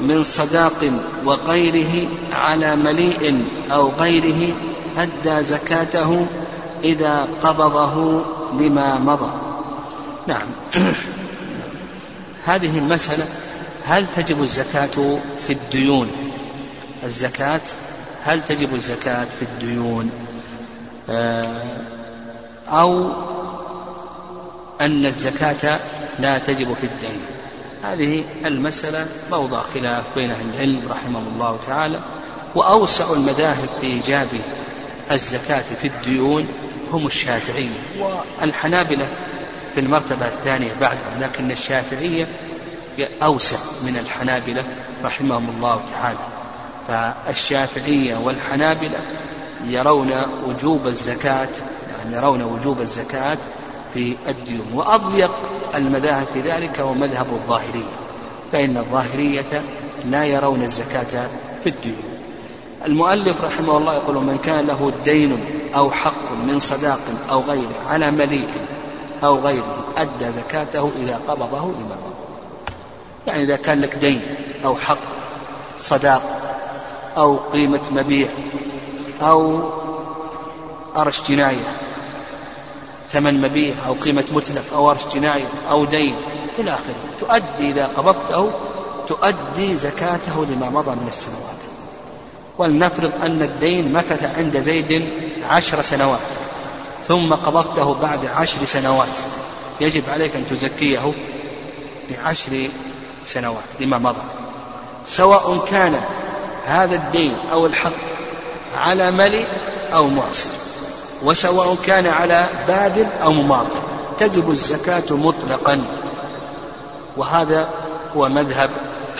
من 0.00 0.22
صداق 0.22 0.92
وغيره 1.24 2.08
على 2.32 2.76
مليء 2.76 3.44
أو 3.72 3.90
غيره 3.90 4.54
أدى 4.98 5.44
زكاته 5.44 6.26
إذا 6.84 7.28
قبضه 7.42 8.24
لما 8.52 8.98
مضى. 8.98 9.30
نعم. 10.26 10.46
هذه 12.46 12.78
المسألة 12.78 13.24
هل 13.84 14.06
تجب 14.16 14.42
الزكاة 14.42 15.18
في 15.38 15.52
الديون؟ 15.52 16.10
الزكاة 17.04 17.60
هل 18.22 18.44
تجب 18.44 18.74
الزكاة 18.74 19.24
في 19.24 19.42
الديون؟ 19.42 20.10
آه 21.10 21.96
أو 22.68 23.10
أن 24.80 25.06
الزكاة 25.06 25.80
لا 26.18 26.38
تجب 26.38 26.74
في 26.74 26.86
الدين. 26.86 27.20
هذه 27.82 28.24
المسألة 28.44 29.06
موضع 29.30 29.62
خلاف 29.62 30.04
بين 30.14 30.30
أهل 30.30 30.46
العلم 30.54 30.82
رحمهم 30.88 31.28
الله 31.34 31.58
تعالى 31.66 32.00
وأوسع 32.54 33.12
المذاهب 33.12 33.68
في 33.80 33.86
إيجاب 33.86 34.28
الزكاة 35.12 35.64
في 35.82 35.88
الديون 35.88 36.48
هم 36.92 37.06
الشافعية. 37.06 37.78
والحنابلة 38.40 39.08
في 39.74 39.80
المرتبة 39.80 40.26
الثانية 40.26 40.72
بعدهم 40.80 41.20
لكن 41.20 41.50
الشافعية 41.50 42.26
أوسع 43.22 43.56
من 43.82 43.96
الحنابلة 43.96 44.64
رحمهم 45.04 45.48
الله 45.56 45.80
تعالى. 45.92 46.18
فالشافعية 46.88 48.16
والحنابلة 48.16 48.98
يرون 49.64 50.12
وجوب 50.46 50.86
الزكاة 50.86 51.48
يعني 51.98 52.16
يرون 52.16 52.42
وجوب 52.42 52.80
الزكاة 52.80 53.38
في 53.94 54.16
الديون 54.28 54.66
وأضيق 54.74 55.30
المذاهب 55.74 56.26
في 56.34 56.40
ذلك 56.40 56.80
هو 56.80 56.94
مذهب 56.94 57.26
الظاهرية 57.32 57.96
فإن 58.52 58.76
الظاهرية 58.76 59.62
لا 60.04 60.24
يرون 60.24 60.62
الزكاة 60.62 61.28
في 61.64 61.68
الديون. 61.68 62.02
المؤلف 62.86 63.40
رحمه 63.40 63.76
الله 63.76 63.94
يقول 63.94 64.16
من 64.16 64.38
كان 64.38 64.66
له 64.66 64.92
دين 65.04 65.38
أو 65.74 65.90
حق 65.90 66.32
من 66.32 66.58
صداق 66.58 67.00
أو 67.30 67.40
غيره 67.40 67.74
على 67.88 68.10
مليء 68.10 68.48
أو 69.24 69.38
غيره 69.38 69.84
أدى 69.96 70.32
زكاته 70.32 70.90
إذا 71.02 71.20
قبضه 71.28 71.64
لمن 71.64 71.96
يعني 73.26 73.42
إذا 73.42 73.56
كان 73.56 73.80
لك 73.80 73.94
دين 73.94 74.20
أو 74.64 74.76
حق 74.76 74.98
صداق 75.78 76.22
أو 77.16 77.36
قيمة 77.52 77.80
مبيع 77.90 78.28
أو 79.22 79.60
أرش 80.96 81.30
جناية 81.30 81.76
ثمن 83.08 83.40
مبيع 83.40 83.74
أو 83.86 83.94
قيمة 83.94 84.24
متلف 84.32 84.74
أو 84.74 84.90
أرش 84.90 85.06
جناية 85.14 85.46
أو 85.70 85.84
دين 85.84 86.16
إلى 86.58 86.70
آخره. 86.70 86.94
تؤدي 87.20 87.70
إذا 87.70 87.86
قبضته 87.86 88.50
تؤدي 89.08 89.76
زكاته 89.76 90.46
لما 90.50 90.70
مضى 90.70 90.90
من 90.90 91.08
السنوات. 91.08 91.62
ولنفرض 92.58 93.12
أن 93.22 93.42
الدين 93.42 93.92
مكث 93.92 94.36
عند 94.38 94.60
زيد 94.60 95.08
عشر 95.50 95.82
سنوات. 95.82 96.20
ثم 97.04 97.34
قبضته 97.34 97.94
بعد 97.94 98.26
عشر 98.26 98.64
سنوات. 98.64 99.18
يجب 99.80 100.02
عليك 100.12 100.36
أن 100.36 100.44
تزكيه 100.50 101.12
بعشر 102.10 102.68
سنوات 103.24 103.64
لما 103.80 103.98
مضى. 103.98 104.22
سواء 105.04 105.58
كان 105.70 106.00
هذا 106.66 106.94
الدين 106.94 107.34
أو 107.52 107.66
الحق 107.66 107.92
على 108.76 109.10
ملي 109.10 109.46
أو 109.94 110.08
معصر 110.08 110.48
وسواء 111.22 111.76
كان 111.86 112.06
على 112.06 112.46
بادل 112.68 113.06
أو 113.22 113.32
مماطل 113.32 113.80
تجب 114.20 114.50
الزكاة 114.50 115.04
مطلقا. 115.10 115.84
وهذا 117.16 117.68
هو 118.16 118.28
مذهب 118.28 118.70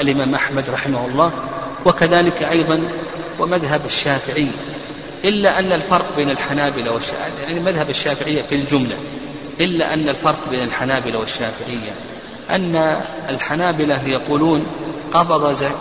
الإمام 0.01 0.35
أحمد 0.35 0.71
رحمه 0.71 1.07
الله 1.07 1.33
وكذلك 1.85 2.43
أيضا 2.43 2.89
ومذهب 3.39 3.81
الشافعي. 3.87 4.49
إلا 5.25 5.59
أن 5.59 5.73
الفرق 5.73 6.17
بين 6.17 6.31
الحنابلة 6.31 6.93
والشافعية 6.93 7.43
يعني 7.43 7.61
مذهب 7.61 7.91
الشافعية 7.91 8.43
في 8.43 8.55
الجملة 8.55 8.97
إلا 9.61 9.95
أن 9.95 10.09
الفرق 10.09 10.49
بين 10.49 10.63
الحنابلة 10.63 11.19
والشافعية 11.19 11.93
أن 12.51 13.01
الحنابلة 13.31 14.09
يقولون 14.09 14.67
قبض 15.13 15.53
زك 15.53 15.77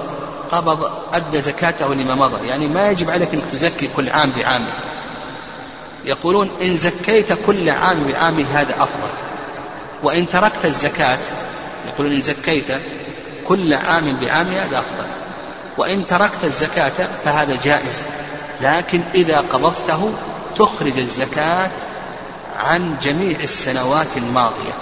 قبض 0.51 0.91
أدى 1.13 1.41
زكاته 1.41 1.93
لما 1.93 2.15
مضى 2.15 2.47
يعني 2.47 2.67
ما 2.67 2.89
يجب 2.91 3.09
عليك 3.09 3.33
أنك 3.33 3.43
تزكي 3.51 3.89
كل 3.95 4.09
عام 4.09 4.31
بعامه. 4.37 4.71
يقولون 6.05 6.49
إن 6.61 6.77
زكيت 6.77 7.33
كل 7.45 7.69
عام 7.69 8.07
بعامه 8.07 8.45
هذا 8.53 8.73
أفضل 8.73 9.09
وإن 10.03 10.29
تركت 10.29 10.65
الزكاة 10.65 11.17
يقولون 11.87 12.13
إن 12.13 12.21
زكيت 12.21 12.67
كل 13.47 13.73
عام 13.73 14.19
بعامه 14.19 14.63
هذا 14.63 14.79
أفضل 14.79 15.05
وإن 15.77 16.05
تركت 16.05 16.43
الزكاة 16.43 17.07
فهذا 17.25 17.57
جائز. 17.63 18.03
لكن 18.61 19.01
إذا 19.15 19.39
قبضته 19.39 20.11
تخرج 20.55 20.99
الزكاة 20.99 21.71
عن 22.57 22.95
جميع 23.01 23.39
السنوات 23.39 24.17
الماضية. 24.17 24.73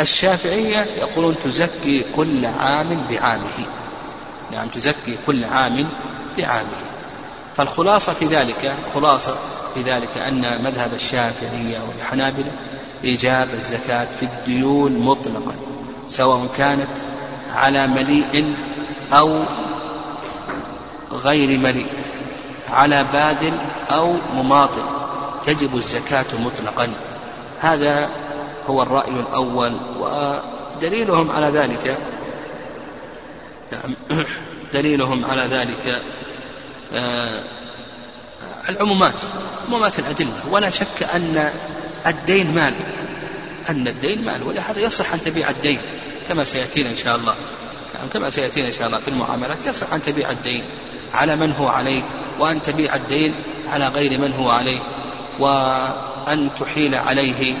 الشافعية 0.00 0.86
يقولون 0.98 1.34
تزكي 1.44 2.04
كل 2.16 2.46
عام 2.46 3.06
بعامه. 3.10 3.66
نعم 4.52 4.68
تزكي 4.68 5.16
كل 5.26 5.44
عام 5.44 5.88
بعامه. 6.38 6.92
فالخلاصة 7.56 8.12
في 8.12 8.26
ذلك 8.26 8.72
خلاصة 8.94 9.34
في 9.74 9.82
ذلك 9.82 10.18
أن 10.18 10.64
مذهب 10.64 10.94
الشافعية 10.94 11.78
والحنابلة 11.88 12.50
إيجاب 13.04 13.48
الزكاة 13.54 14.06
في 14.20 14.22
الديون 14.22 14.98
مطلقا 14.98 15.54
سواء 16.06 16.48
كانت 16.58 16.90
على 17.54 17.86
مليء 17.86 18.54
أو 19.12 19.44
غير 21.12 21.58
مليء 21.58 21.90
على 22.68 23.06
بادل 23.12 23.52
أو 23.90 24.12
مماطل 24.12 24.82
تجب 25.44 25.76
الزكاة 25.76 26.26
مطلقا. 26.44 26.88
هذا 27.60 28.10
هو 28.66 28.82
الرأي 28.82 29.10
الأول 29.10 29.72
ودليلهم 29.98 31.30
على 31.30 31.46
ذلك 31.46 31.98
نعم 33.72 33.94
دليلهم 34.74 35.24
على 35.24 35.42
ذلك 35.42 36.02
آه 36.94 37.42
العمومات 38.68 39.14
عمومات 39.68 39.98
الأدلة. 39.98 40.32
ولا 40.50 40.70
شك 40.70 41.02
أن 41.14 41.50
الدين 42.06 42.54
مال 42.54 42.74
أن 43.68 43.88
الدين 43.88 44.24
مال 44.24 44.42
ولهذا 44.42 44.80
يصح 44.80 45.12
أن 45.12 45.20
تبيع 45.20 45.50
الدين 45.50 45.78
كما 46.28 46.44
سيأتينا 46.44 46.90
إن 46.90 46.96
شاء 46.96 47.16
الله. 47.16 47.34
يعني 47.94 48.08
كما 48.12 48.30
سيأتينا 48.30 48.68
إن 48.68 48.72
شاء 48.72 48.86
الله 48.86 48.98
في 48.98 49.08
المعاملات 49.08 49.66
يصح 49.66 49.92
أن 49.92 50.02
تبيع 50.02 50.30
الدين. 50.30 50.62
على 51.12 51.36
من 51.36 51.52
هو 51.52 51.68
عليه 51.68 52.02
وأن 52.38 52.62
تبيع 52.62 52.94
الدين 52.94 53.34
على 53.66 53.88
غير 53.88 54.18
من 54.18 54.32
هو 54.32 54.50
عليه 54.50 54.78
وأن 55.38 56.50
تحيل 56.60 56.94
عليه 56.94 57.54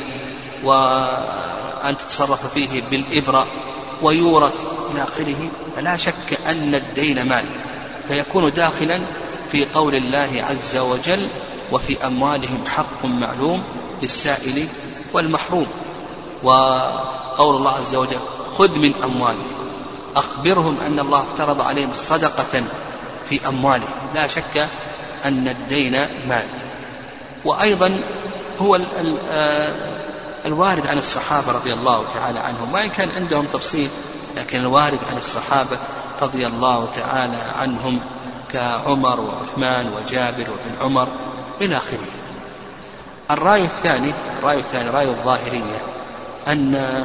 وأن 0.64 1.96
تتصرف 1.96 2.54
فيه 2.54 2.82
بالإبرة 2.90 3.46
ويورث 4.02 4.54
إلى 4.90 5.02
آخره. 5.02 5.48
فلا 5.76 5.96
شك 5.96 6.38
أن 6.46 6.74
الدين 6.74 7.28
مال 7.28 7.44
فيكون 8.08 8.52
داخلا 8.52 9.00
في 9.52 9.64
قول 9.64 9.94
الله 9.94 10.44
عز 10.50 10.76
وجل 10.76 11.28
وفي 11.72 12.06
أموالهم 12.06 12.64
حق 12.66 13.04
معلوم 13.04 13.62
للسائل 14.02 14.66
والمحروم 15.12 15.66
وقول 16.42 17.56
الله 17.56 17.70
عز 17.70 17.94
وجل 17.94 18.20
خذ 18.58 18.78
من 18.78 18.94
أموالهم 19.04 19.52
أخبرهم 20.16 20.76
أن 20.86 21.00
الله 21.00 21.22
افترض 21.22 21.60
عليهم 21.60 21.90
صدقة 21.92 22.62
في 23.28 23.48
أموالهم 23.48 24.08
لا 24.14 24.26
شك 24.26 24.68
أن 25.24 25.48
الدين 25.48 25.92
مال. 26.28 26.46
وأيضا 27.44 28.00
هو 28.60 28.80
آه، 29.30 29.72
الوارد 30.46 30.86
عن 30.86 30.98
الصحابة 30.98 31.52
رضي 31.52 31.72
الله 31.72 32.04
تعالى 32.14 32.38
عنهم. 32.38 32.74
وإن 32.74 32.88
كان 32.88 33.08
عندهم 33.16 33.46
تفصيل 33.46 33.90
لكن 34.36 34.60
الوارد 34.60 34.98
عن 35.10 35.16
الصحابة 35.16 35.78
رضي 36.22 36.46
الله 36.46 36.88
تعالى 36.96 37.38
عنهم 37.56 38.00
كعمر 38.52 39.20
وعثمان 39.20 39.92
وجابر 39.92 40.46
وابن 40.50 40.82
عمر 40.82 41.08
إلى 41.60 41.76
آخره. 41.76 42.06
الرأي 43.30 43.62
الثاني 43.62 44.12
الرأي 44.38 44.58
الثاني 44.58 44.90
رأي 44.90 45.08
الظاهرية 45.08 45.78
أن 46.48 47.04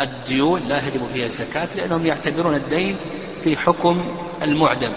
الديون 0.00 0.62
لا 0.68 0.78
يجب 0.78 1.06
فيها 1.14 1.26
الزكاة 1.26 1.68
لأنهم 1.76 2.06
يعتبرون 2.06 2.54
الدين 2.54 2.96
في 3.44 3.56
حكم 3.56 4.04
المعدم. 4.44 4.92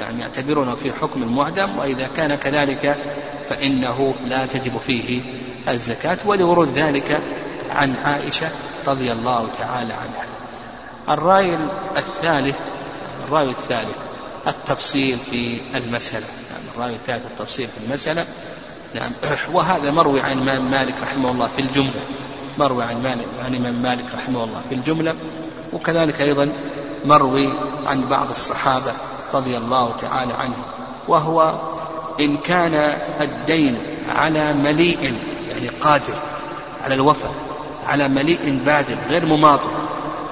يعني 0.00 0.20
يعتبرونه 0.20 0.74
في 0.74 0.92
حكم 0.92 1.22
المعدم 1.22 1.78
وإذا 1.78 2.08
كان 2.16 2.34
كذلك 2.34 2.96
فإنه 3.48 4.14
لا 4.26 4.46
تجب 4.46 4.78
فيه 4.86 5.20
الزكاة 5.68 6.18
ولورود 6.24 6.68
ذلك 6.68 7.20
عن 7.70 7.94
عائشة 8.04 8.48
رضي 8.86 9.12
الله 9.12 9.48
تعالى 9.58 9.92
عنها. 9.92 10.26
الرأي 11.08 11.58
الثالث 11.96 12.56
الرأي 13.28 13.48
الثالث 13.48 13.96
التفصيل 14.46 15.18
في 15.30 15.58
المسألة. 15.74 16.26
يعني 16.50 16.64
الرأي 16.76 16.94
الثالث 16.94 17.26
التفصيل 17.26 17.68
في 17.68 17.86
المسألة. 17.86 18.26
نعم 18.94 19.10
وهذا 19.54 19.90
مروي 19.90 20.20
عن 20.20 20.32
الإمام 20.32 20.70
مالك 20.70 20.94
رحمه 21.02 21.30
الله 21.30 21.48
في 21.56 21.62
الجملة. 21.62 22.00
مروي 22.58 22.84
عن 22.84 23.02
مالك 23.02 23.26
عن 23.44 23.54
الإمام 23.54 23.82
مالك 23.82 24.04
رحمه 24.14 24.44
الله 24.44 24.62
في 24.68 24.74
الجملة. 24.74 25.14
وكذلك 25.72 26.20
أيضا 26.20 26.52
مروي 27.04 27.52
عن 27.86 28.08
بعض 28.08 28.30
الصحابة 28.30 28.92
رضي 29.34 29.56
الله 29.56 29.92
تعالى 30.00 30.32
عنهم 30.32 30.62
وهو 31.08 31.54
إن 32.20 32.36
كان 32.36 32.74
الدين 33.20 33.78
على 34.08 34.52
مليء 34.52 35.14
يعني 35.50 35.68
قادر 35.68 36.14
على 36.80 36.94
الوفاء 36.94 37.32
على 37.86 38.08
مليء 38.08 38.60
بادر 38.66 38.96
غير 39.10 39.26
مماطل 39.26 39.70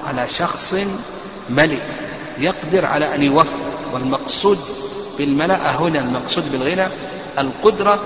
على 0.05 0.27
شخص 0.27 0.75
ملئ 1.49 1.79
يقدر 2.37 2.85
على 2.85 3.15
أن 3.15 3.23
يوفر 3.23 3.57
والمقصود 3.93 4.59
بالملاءة 5.17 5.69
هنا 5.69 5.99
المقصود 5.99 6.51
بالغنى 6.51 6.87
القدرة 7.39 7.99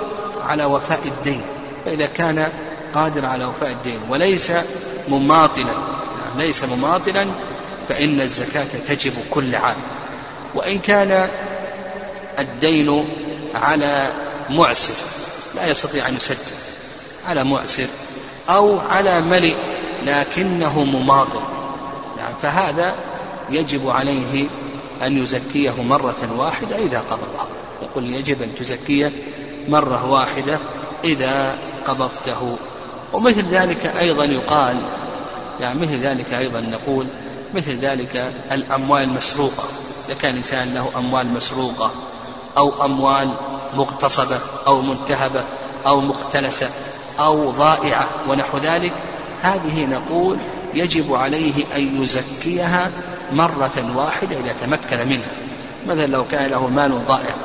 على 0.43 0.65
وفاء 0.65 0.99
الدين. 1.05 1.41
فإذا 1.85 2.05
كان 2.05 2.49
قادر 2.95 3.25
على 3.25 3.45
وفاء 3.45 3.71
الدين 3.71 3.99
وليس 4.09 4.51
مماطلا 5.09 5.73
ليس 6.37 6.63
مماطلا 6.63 7.25
فإن 7.89 8.21
الزكاة 8.21 8.67
تجب 8.87 9.13
كل 9.29 9.55
عام. 9.55 9.77
وإن 10.55 10.79
كان 10.79 11.29
الدين 12.39 13.07
على 13.55 14.11
معسر 14.49 14.93
لا 15.55 15.67
يستطيع 15.71 16.07
أن 16.07 16.15
يسدد 16.15 16.55
على 17.27 17.43
معسر 17.43 17.87
أو 18.49 18.79
على 18.79 19.21
ملئ 19.21 19.55
لكنه 20.05 20.83
مماطل 20.83 21.41
يعني 22.17 22.35
فهذا 22.41 22.95
يجب 23.49 23.89
عليه 23.89 24.47
أن 25.01 25.17
يزكيه 25.17 25.83
مرة 25.83 26.29
واحدة 26.37 26.75
إذا 26.75 26.99
قبضه 26.99 27.47
يقول 27.81 28.13
يجب 28.13 28.41
أن 28.41 28.55
تزكيه 28.55 29.11
مرة 29.67 30.11
واحدة 30.11 30.59
إذا 31.03 31.57
قبضته. 31.85 32.57
ومثل 33.13 33.45
ذلك 33.51 33.85
أيضا 33.85 34.25
يقال 34.25 34.81
يعني 35.59 35.79
مثل 35.79 35.99
ذلك 35.99 36.33
أيضا 36.33 36.59
نقول 36.59 37.07
مثل 37.55 37.79
ذلك 37.79 38.33
الأموال 38.51 39.03
المسروقة 39.03 39.63
إذا 40.07 40.13
كان 40.21 40.35
إنسان 40.35 40.73
له 40.73 40.89
أموال 40.97 41.33
مسروقة 41.33 41.91
أو 42.57 42.85
أموال 42.85 43.33
مغتصبة 43.73 44.39
أو 44.67 44.81
منتهبة 44.81 45.43
أو 45.87 46.01
مختلسة 46.01 46.69
أو 47.19 47.51
ضائعة 47.51 48.07
ونحو 48.29 48.57
ذلك 48.57 48.93
هذه 49.41 49.85
نقول 49.85 50.37
يجب 50.73 51.13
عليه 51.13 51.63
أن 51.75 52.03
يزكيها 52.03 52.91
مرة 53.33 53.91
واحدة 53.95 54.39
إذا 54.39 54.51
تمكن 54.51 55.07
منها. 55.07 55.31
مثلا 55.87 56.07
لو 56.07 56.25
كان 56.27 56.51
له 56.51 56.67
مال 56.67 57.05
ضائع 57.07 57.35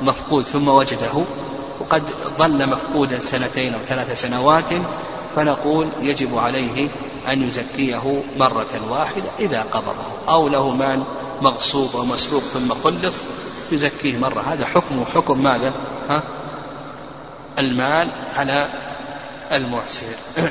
مفقود 0.00 0.44
ثم 0.44 0.68
وجده 0.68 1.24
وقد 1.80 2.10
ظل 2.38 2.68
مفقودا 2.68 3.18
سنتين 3.18 3.74
أو 3.74 3.80
ثلاث 3.80 4.20
سنوات 4.20 4.72
فنقول 5.36 5.88
يجب 6.00 6.38
عليه 6.38 6.88
أن 7.28 7.48
يزكيه 7.48 8.22
مرة 8.38 8.90
واحدة 8.90 9.28
إذا 9.38 9.62
قبضه 9.62 10.06
أو 10.28 10.48
له 10.48 10.70
مال 10.70 11.02
مغصوب 11.42 11.96
أو 11.96 12.04
مسروق 12.04 12.42
ثم 12.42 12.74
خلص 12.74 13.22
يزكيه 13.72 14.18
مرة. 14.18 14.40
هذا 14.40 14.66
حكمه 14.66 15.04
حكم 15.04 15.42
ماذا؟ 15.42 15.72
ها؟ 16.08 16.22
المال 17.58 18.08
على 18.34 18.68
المعسر. 19.52 20.06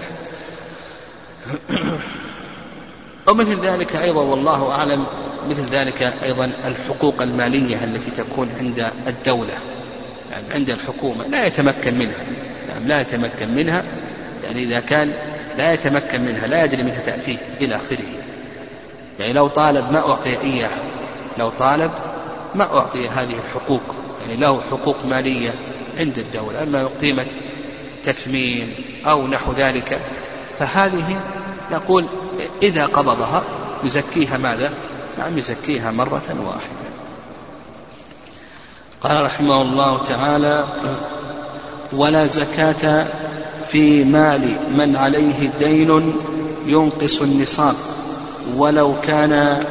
ومثل 3.27 3.61
ذلك 3.61 3.95
أيضا 3.95 4.21
والله 4.21 4.71
أعلم 4.71 5.05
مثل 5.49 5.65
ذلك 5.65 6.13
أيضا 6.23 6.51
الحقوق 6.65 7.21
المالية 7.21 7.83
التي 7.83 8.11
تكون 8.11 8.49
عند 8.59 8.91
الدولة. 9.07 9.53
يعني 10.31 10.53
عند 10.53 10.69
الحكومة 10.69 11.27
لا 11.27 11.45
يتمكن 11.45 11.97
منها. 11.97 12.23
يعني 12.69 12.85
لا 12.85 13.01
يتمكن 13.01 13.55
منها 13.55 13.83
يعني 14.43 14.63
إذا 14.63 14.79
كان 14.79 15.13
لا 15.57 15.73
يتمكن 15.73 16.21
منها 16.21 16.47
لا 16.47 16.63
يدري 16.63 16.83
متى 16.83 16.99
تأتيه 16.99 17.37
إلى 17.61 17.75
آخره. 17.75 18.05
يعني 19.19 19.33
لو 19.33 19.47
طالب 19.47 19.91
ما 19.91 20.09
أعطي 20.09 20.41
إياه 20.41 20.69
لو 21.37 21.49
طالب 21.49 21.91
ما 22.55 22.77
أعطي 22.77 23.09
هذه 23.09 23.35
الحقوق. 23.47 23.81
يعني 24.21 24.41
له 24.41 24.61
حقوق 24.71 25.05
مالية 25.05 25.53
عند 25.97 26.17
الدولة 26.17 26.63
أما 26.63 26.89
قيمة 27.01 27.25
تثمين 28.03 28.73
أو 29.05 29.27
نحو 29.27 29.51
ذلك 29.51 29.99
فهذه 30.59 31.19
نقول 31.71 32.05
إذا 32.63 32.85
قبضها 32.85 33.43
يزكيها 33.83 34.37
ماذا؟ 34.37 34.71
نعم 35.17 35.37
يزكيها 35.37 35.91
مرة 35.91 36.35
واحدة. 36.45 36.91
قال 39.01 39.25
رحمه 39.25 39.61
الله 39.61 40.03
تعالى 40.03 40.65
ولا 41.93 42.27
زكاة 42.27 43.07
في 43.67 44.03
مال 44.03 44.55
من 44.77 44.95
عليه 44.95 45.49
دين 45.59 46.13
ينقص 46.65 47.21
النصاب 47.21 47.75
ولو 48.57 48.93
كان 49.03 49.63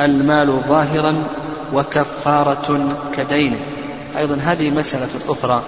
المال 0.00 0.60
ظاهرا 0.68 1.14
وكفارة 1.72 2.96
كدينه 3.16 3.56
أيضا 4.18 4.34
هذه 4.34 4.70
مسألة 4.70 5.08
أخرى 5.28 5.62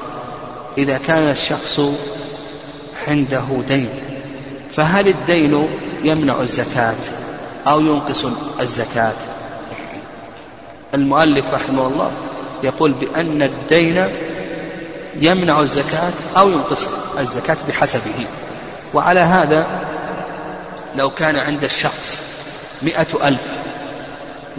إذا 0.78 0.98
كان 0.98 1.30
الشخص 1.30 1.80
عنده 3.08 3.44
دين 3.68 3.88
فهل 4.72 5.08
الدين 5.08 5.68
يمنع 6.04 6.40
الزكاة 6.40 6.94
أو 7.66 7.80
ينقص 7.80 8.26
الزكاة؟ 8.60 9.12
المؤلف 10.94 11.54
رحمه 11.54 11.86
الله 11.86 12.10
يقول 12.62 12.92
بأن 12.92 13.42
الدين 13.42 14.08
يمنع 15.16 15.60
الزكاة 15.60 16.12
أو 16.36 16.50
ينقص 16.50 16.86
الزكاة 17.18 17.56
بحسبه. 17.68 18.26
وعلى 18.94 19.20
هذا 19.20 19.66
لو 20.96 21.10
كان 21.10 21.36
عند 21.36 21.64
الشخص 21.64 22.20
مئة 22.82 23.28
ألف 23.28 23.46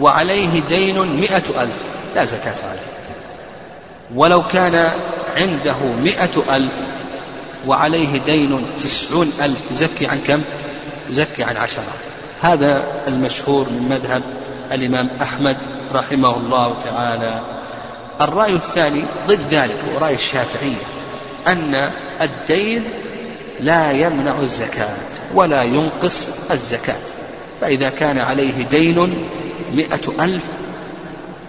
وعليه 0.00 0.60
دين 0.68 1.20
مئة 1.20 1.62
ألف 1.62 1.82
لا 2.14 2.24
زكاة 2.24 2.68
عليه. 2.70 2.96
ولو 4.14 4.42
كان 4.46 4.90
عنده 5.36 5.78
مئة 5.78 6.56
ألف 6.56 6.72
وعليه 7.66 8.18
دين 8.18 8.66
تسعون 8.82 9.32
ألف 9.40 9.58
يزكي 9.72 10.06
عن 10.06 10.20
كم؟ 10.26 10.42
يزكي 11.10 11.44
عن 11.44 11.56
عشرة. 11.56 11.84
هذا 12.42 12.84
المشهور 13.06 13.68
من 13.68 13.88
مذهب 13.88 14.22
الإمام 14.72 15.10
أحمد 15.22 15.56
رحمه 15.94 16.36
الله 16.36 16.76
تعالى. 16.84 17.55
الرأي 18.20 18.52
الثاني 18.52 19.04
ضد 19.28 19.40
ذلك 19.50 19.76
هو 19.92 19.98
رأي 19.98 20.14
الشافعية 20.14 20.84
أن 21.48 21.90
الدين 22.20 22.84
لا 23.60 23.92
يمنع 23.92 24.40
الزكاة 24.40 24.96
ولا 25.34 25.62
ينقص 25.62 26.28
الزكاة 26.50 26.96
فإذا 27.60 27.88
كان 27.88 28.18
عليه 28.18 28.64
دين 28.70 29.26
مئة 29.72 30.24
ألف 30.24 30.44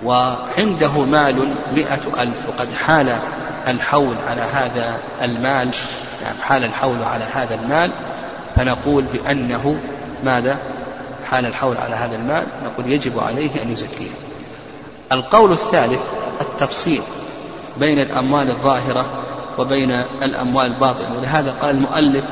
وعنده 0.03 0.91
مال 0.91 1.55
مئة 1.75 2.21
ألف 2.21 2.37
وقد 2.47 2.73
حال 2.73 3.19
الحول 3.67 4.15
على 4.27 4.41
هذا 4.41 4.99
المال 5.21 5.71
يعني 6.23 6.41
حال 6.41 6.63
الحول 6.63 7.03
على 7.03 7.25
هذا 7.33 7.55
المال 7.55 7.91
فنقول 8.55 9.03
بأنه 9.03 9.75
ماذا؟ 10.23 10.57
حال 11.25 11.45
الحول 11.45 11.77
على 11.77 11.95
هذا 11.95 12.15
المال 12.15 12.43
نقول 12.65 12.91
يجب 12.91 13.19
عليه 13.19 13.49
أن 13.63 13.71
يزكيه. 13.71 14.09
القول 15.11 15.51
الثالث 15.51 15.99
التفصيل 16.41 17.01
بين 17.77 17.99
الأموال 17.99 18.49
الظاهرة 18.49 19.05
وبين 19.57 19.91
الأموال 20.23 20.65
الباطنة. 20.65 21.17
ولهذا 21.17 21.55
قال 21.61 21.75
المؤلف 21.75 22.25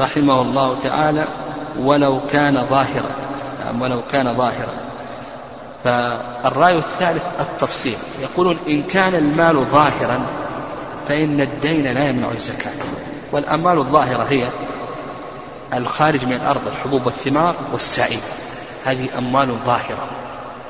رحمه 0.00 0.42
الله 0.42 0.78
تعالى 0.82 1.24
ولو 1.78 2.20
كان 2.32 2.66
ظاهرا. 2.70 3.10
نعم 3.64 3.82
ولو 3.82 4.00
كان 4.12 4.36
ظاهرا. 4.36 4.72
فالرأي 5.84 6.78
الثالث 6.78 7.22
التفصيل. 7.40 7.96
يقولون 8.22 8.58
إن 8.68 8.82
كان 8.82 9.14
المال 9.14 9.64
ظاهرا 9.64 10.20
فإن 11.08 11.40
الدين 11.40 11.94
لا 11.94 12.08
يمنع 12.08 12.30
الزكاة. 12.30 12.72
والأموال 13.32 13.78
الظاهرة 13.78 14.26
هي 14.28 14.48
الخارج 15.74 16.24
من 16.24 16.32
الأرض 16.32 16.60
الحبوب 16.66 17.06
والثمار 17.06 17.54
والسائل 17.72 18.18
هذه 18.84 19.08
أموال 19.18 19.48
ظاهرة. 19.66 20.06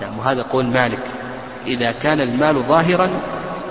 يعني 0.00 0.12
وهذا 0.18 0.42
قول 0.42 0.64
مالك. 0.64 1.02
إذا 1.66 1.92
كان 1.92 2.20
المال 2.20 2.62
ظاهرا 2.62 3.10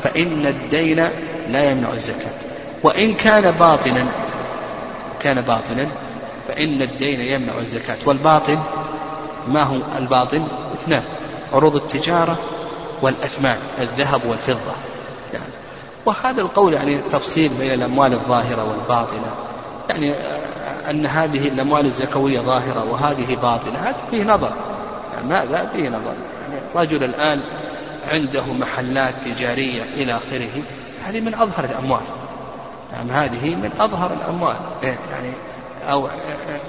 فإن 0.01 0.45
الدين 0.45 1.09
لا 1.49 1.71
يمنع 1.71 1.93
الزكاة. 1.93 2.33
وإن 2.83 3.13
كان 3.13 3.51
باطنا 3.51 4.05
كان 5.19 5.41
باطنا 5.41 5.87
فإن 6.47 6.81
الدين 6.81 7.21
يمنع 7.21 7.57
الزكاة. 7.57 7.97
والباطن 8.05 8.59
ما 9.47 9.63
هو 9.63 9.75
الباطن؟ 9.97 10.47
اثنان 10.73 11.03
عروض 11.53 11.75
التجارة 11.75 12.37
والأثمان 13.01 13.57
الذهب 13.79 14.25
والفضة. 14.25 14.73
يعني 15.33 15.45
وهذا 16.05 16.41
القول 16.41 16.73
يعني 16.73 16.97
تفصيل 16.97 17.51
بين 17.59 17.73
الأموال 17.73 18.13
الظاهرة 18.13 18.63
والباطنة. 18.69 19.31
يعني 19.89 20.15
أن 20.89 21.05
هذه 21.05 21.47
الأموال 21.47 21.85
الزكوية 21.85 22.39
ظاهرة 22.39 22.91
وهذه 22.91 23.35
باطنة 23.35 23.79
هذا 23.79 23.97
فيه 24.11 24.23
نظر. 24.23 24.51
يعني 25.15 25.27
ماذا؟ 25.27 25.69
فيه 25.75 25.89
نظر. 25.89 26.13
يعني 26.51 26.61
رجل 26.75 27.03
الآن 27.03 27.41
عنده 28.11 28.45
محلات 28.45 29.13
تجارية 29.25 29.81
إلى 29.97 30.15
آخره 30.15 30.63
هذه 31.03 31.21
من 31.21 31.33
أظهر 31.33 31.65
الأموال. 31.65 32.01
يعني 32.93 33.11
هذه 33.11 33.55
من 33.55 33.71
أظهر 33.79 34.13
الأموال. 34.13 34.55
إيه، 34.83 34.97
يعني 35.11 35.33
أو 35.89 36.09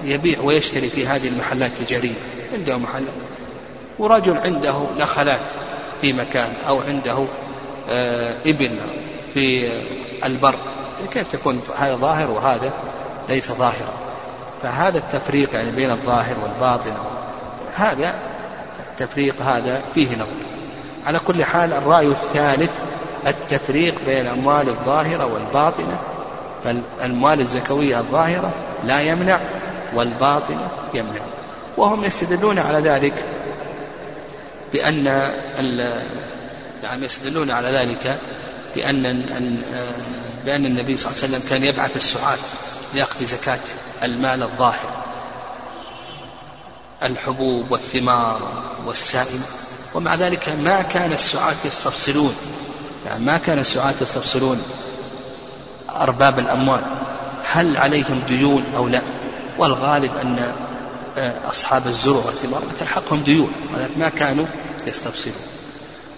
يبيع 0.05 0.41
ويشتري 0.41 0.91
في 0.91 1.07
هذه 1.07 1.29
المحلات 1.29 1.81
التجارية. 1.81 2.15
عنده 2.53 2.77
محلات 2.77 3.15
ورجل 3.99 4.37
عنده 4.39 4.87
نخلات 4.99 5.51
في 6.01 6.13
مكان 6.13 6.53
أو 6.69 6.81
عنده 6.81 7.27
آه، 7.91 8.37
إبل 8.47 8.79
في 9.35 9.73
البر. 10.25 10.59
كيف 11.13 11.29
تكون 11.33 11.61
هذا 11.79 11.97
ظاهر 11.97 12.31
وهذا 12.31 12.73
ليس 13.29 13.53
ظاهرا؟ 13.53 13.93
فهذا 14.63 14.99
التفريق 14.99 15.55
يعني 15.55 15.71
بين 15.71 15.91
الظاهر 15.91 16.37
والباطن 16.43 16.93
هذا 17.75 18.15
التفريق 18.91 19.43
هذا 19.43 19.83
فيه 19.95 20.17
نظر. 20.17 20.56
على 21.07 21.19
كل 21.19 21.45
حال 21.45 21.73
الرأي 21.73 22.07
الثالث 22.07 22.71
التفريق 23.27 23.95
بين 24.07 24.21
الأموال 24.27 24.69
الظاهرة 24.69 25.27
والباطنة. 25.27 25.99
فالأموال 26.65 27.41
الزكوية 27.41 27.99
الظاهرة 27.99 28.51
لا 28.85 29.01
يمنع 29.01 29.41
والباطنة 29.95 30.69
يمنع. 30.95 31.21
وهم 31.77 32.05
يستدلون 32.05 32.59
على 32.59 32.79
ذلك 32.79 33.25
بأن 34.73 35.05
نعم 36.83 37.05
يستدلون 37.05 37.51
على 37.51 37.69
ذلك 37.69 38.19
بأن 38.75 39.03
بأن 40.45 40.67
النبي 40.67 40.97
صلى 40.97 41.13
الله 41.13 41.23
عليه 41.23 41.35
وسلم 41.37 41.43
كان 41.51 41.65
يبعث 41.65 41.97
السعاة 41.97 42.39
لأخذ 42.95 43.25
زكاة 43.25 43.59
المال 44.03 44.43
الظاهر. 44.43 44.91
الحبوب 47.03 47.71
والثمار 47.71 48.49
والسائل. 48.87 49.41
ومع 49.97 50.15
ذلك 50.15 50.49
ما 50.65 50.83
كان 50.83 51.13
السعاة 51.13 51.55
يستفصلون. 51.65 52.35
يعني 53.07 53.25
ما 53.25 53.39
كان 53.39 53.59
السعاة 53.59 53.95
يستفصلون 54.01 54.63
أرباب 55.91 56.39
الأموال. 56.39 56.81
هل 57.45 57.77
عليهم 57.77 58.23
ديون 58.29 58.65
أو 58.77 58.89
لا؟ 58.89 59.03
والغالب 59.59 60.11
أن 60.23 60.53
آه، 61.19 61.35
أصحاب 61.51 61.87
الزروع 61.87 62.25
والثمار 62.27 62.63
تلحقهم 62.81 63.21
ديون 63.23 63.53
ما 63.97 64.09
كانوا 64.09 64.47
يستفصلون. 64.87 65.35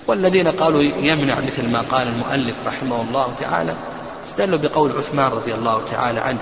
والذين 0.06 0.48
قالوا 0.48 0.82
يمنع 0.82 1.40
مثل 1.40 1.68
ما 1.68 1.80
قال 1.80 2.08
المؤلف 2.08 2.54
رحمه 2.66 3.00
الله 3.00 3.34
تعالى 3.40 3.74
استدلوا 4.26 4.58
بقول 4.58 4.92
عثمان 4.98 5.26
رضي 5.26 5.54
الله 5.54 5.82
تعالى 5.90 6.20
عنه 6.20 6.38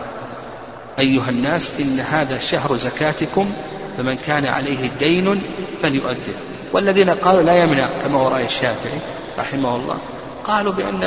أيها 0.99 1.31
الناس 1.31 1.81
إن 1.81 2.01
هذا 2.01 2.39
شهر 2.39 2.77
زكاتكم 2.77 3.51
فمن 3.99 4.15
كان 4.15 4.47
عليه 4.47 4.91
دين 4.99 5.43
فليؤدي 5.83 6.33
والذين 6.77 7.11
قالوا 7.11 7.43
لا 7.43 7.57
يمنع 7.63 7.89
كما 8.03 8.19
هو 8.19 8.29
رأي 8.29 8.45
الشافعي 8.45 8.99
رحمه 9.39 9.77
الله 9.77 9.99
قالوا 10.45 10.73
بأن 10.73 11.03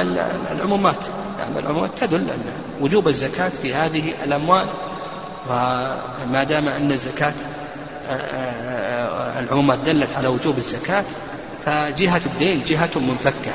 العمومات 0.51 0.95
يعني 1.39 1.59
العمومات 1.59 1.99
تدل 1.99 2.29
أن 2.29 2.43
وجوب 2.81 3.07
الزكاة 3.07 3.49
في 3.49 3.73
هذه 3.73 4.13
الأموال. 4.23 4.65
وما 5.49 6.43
دام 6.49 6.67
أن 6.67 6.91
الزكاة 6.91 7.33
آه، 8.09 8.11
آه، 8.11 9.39
العمومات 9.39 9.79
دلت 9.79 10.13
على 10.13 10.27
وجوب 10.27 10.57
الزكاة 10.57 11.03
فجهة 11.65 12.21
الدين 12.25 12.63
جهة 12.63 12.89
منفكة. 12.95 13.51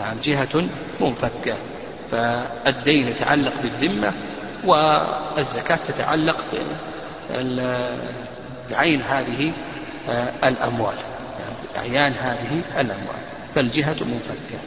يعني 0.00 0.20
جهة 0.20 0.68
منفكة. 1.00 1.54
فالدين 2.10 3.08
يتعلق 3.08 3.52
بالذمة 3.62 4.12
والزكاة 4.64 5.78
تتعلق 5.88 6.44
بعين 8.70 9.00
هذه 9.02 9.52
آه، 10.10 10.48
الأموال. 10.48 10.96
أعيان 11.78 12.12
هذه 12.12 12.62
الأموال 12.80 13.20
فالجهة 13.54 13.96
منفكة. 14.00 14.58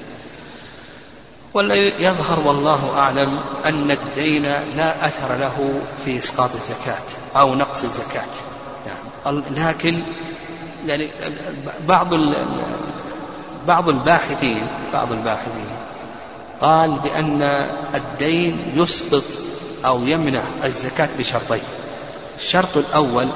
والذي 1.54 1.94
يظهر 2.00 2.40
والله 2.48 2.98
أعلم 2.98 3.40
أن 3.66 3.92
الدين 3.92 4.44
لا 4.78 5.06
أثر 5.06 5.36
له 5.36 5.82
في 6.06 6.18
إسقاط 6.18 6.50
الزكاة 6.54 7.02
أو 7.36 7.56
نقص 7.56 7.84
الزكاة. 7.84 8.28
يعني 9.26 9.42
لكن 9.56 10.00
يعني 10.88 11.08
بعض 11.88 12.14
بعض 13.68 13.90
الباحثين 13.90 14.68
بعض 14.94 15.12
الباحثين 15.12 15.70
قال 16.62 17.00
بأن 17.00 17.42
الدين 17.96 18.74
يسقط 18.76 19.24
أو 19.86 20.04
يمنع 20.04 20.42
الزكاة 20.64 21.10
بشرطين. 21.20 21.62
الشرط 22.38 22.78
الأول 22.78 23.28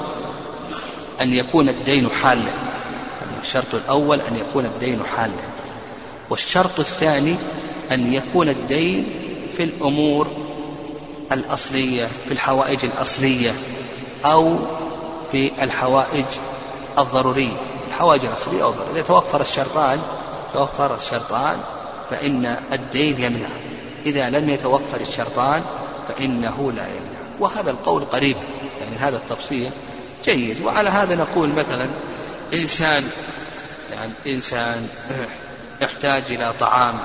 أن 1.21 1.33
يكون 1.33 1.69
الدين 1.69 2.09
حالا. 2.23 2.51
الشرط 3.43 3.75
الأول 3.75 4.21
أن 4.21 4.35
يكون 4.35 4.65
الدين 4.65 4.99
حالا 5.15 5.43
والشرط 6.29 6.79
الثاني 6.79 7.35
أن 7.91 8.13
يكون 8.13 8.49
الدين 8.49 9.05
في 9.57 9.63
الأمور 9.63 10.27
الأصلية 11.31 12.05
في 12.05 12.31
الحوائج 12.31 12.79
الأصلية 12.83 13.51
أو 14.25 14.55
في 15.31 15.51
الحوائج 15.63 16.25
الضرورية 16.99 17.73
الحوائج 17.87 18.25
الأصلية 18.25 18.63
أو 18.63 18.69
الضرورية. 18.69 18.93
إذا 18.93 19.01
توفر 19.01 19.41
الشرطان 19.41 19.99
توفر 20.53 20.95
الشرطان 20.95 21.57
فإن 22.09 22.57
الدين 22.73 23.19
يمنع. 23.19 23.49
إذا 24.05 24.29
لم 24.29 24.49
يتوفر 24.49 25.01
الشرطان 25.01 25.61
فإنه 26.07 26.71
لا 26.71 26.87
يمنع. 26.87 27.19
وهذا 27.39 27.71
القول 27.71 28.05
قريب 28.05 28.37
يعني 28.81 28.95
هذا 28.97 29.17
التفصيل 29.17 29.69
جيد. 30.25 30.65
وعلى 30.65 30.89
هذا 30.89 31.15
نقول 31.15 31.49
مثلا 31.49 31.87
إنسان 32.53 33.03
يعني 33.93 34.11
إنسان 34.27 34.87
يحتاج 35.81 36.23
إلى 36.29 36.53
طعام 36.59 36.99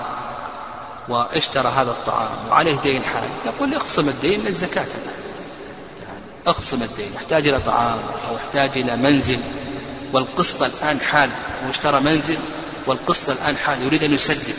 واشترى 1.09 1.69
هذا 1.69 1.91
الطعام 1.91 2.49
وعليه 2.51 2.81
دين 2.81 3.03
حال 3.03 3.29
يقول 3.47 3.75
اخصم 3.75 4.09
الدين 4.09 4.41
للزكاة. 4.45 4.87
يعني 6.03 6.21
اخصم 6.47 6.83
الدين 6.83 7.13
يحتاج 7.15 7.47
إلى 7.49 7.61
طعام 7.61 7.99
أو 8.29 8.37
يحتاج 8.37 8.79
إلى 8.79 8.97
منزل 8.97 9.39
والقسط 10.13 10.63
الآن 10.63 11.01
حال 11.01 11.31
واشترى 11.67 12.01
منزل 12.01 12.39
والقسط 12.87 13.31
الآن 13.31 13.57
حال 13.57 13.83
يريد 13.83 14.03
أن 14.05 14.15
يسدد. 14.15 14.55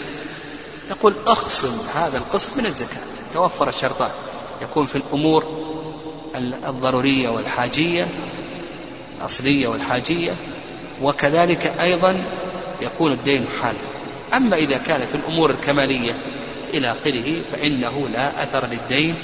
يقول 0.89 1.13
اخصم 1.27 1.77
هذا 1.95 2.17
القسط 2.17 2.57
من 2.57 2.65
الزكاة. 2.65 3.01
توفر 3.33 3.69
الشرطان 3.69 4.11
يكون 4.61 4.85
في 4.85 4.95
الأمور 4.95 5.69
الضرورية 6.67 7.29
والحاجية 7.29 8.07
الأصلية 9.19 9.67
والحاجية 9.67 10.31
وكذلك 11.01 11.73
أيضا 11.81 12.23
يكون 12.81 13.11
الدين 13.11 13.45
حالا 13.61 13.77
أما 14.33 14.55
إذا 14.55 14.77
كان 14.77 15.05
في 15.05 15.15
الأمور 15.15 15.49
الكمالية 15.49 16.17
إلى 16.73 16.91
آخره 16.91 17.41
فإنه 17.51 18.07
لا 18.13 18.43
أثر 18.43 18.65
للدين 18.65 19.15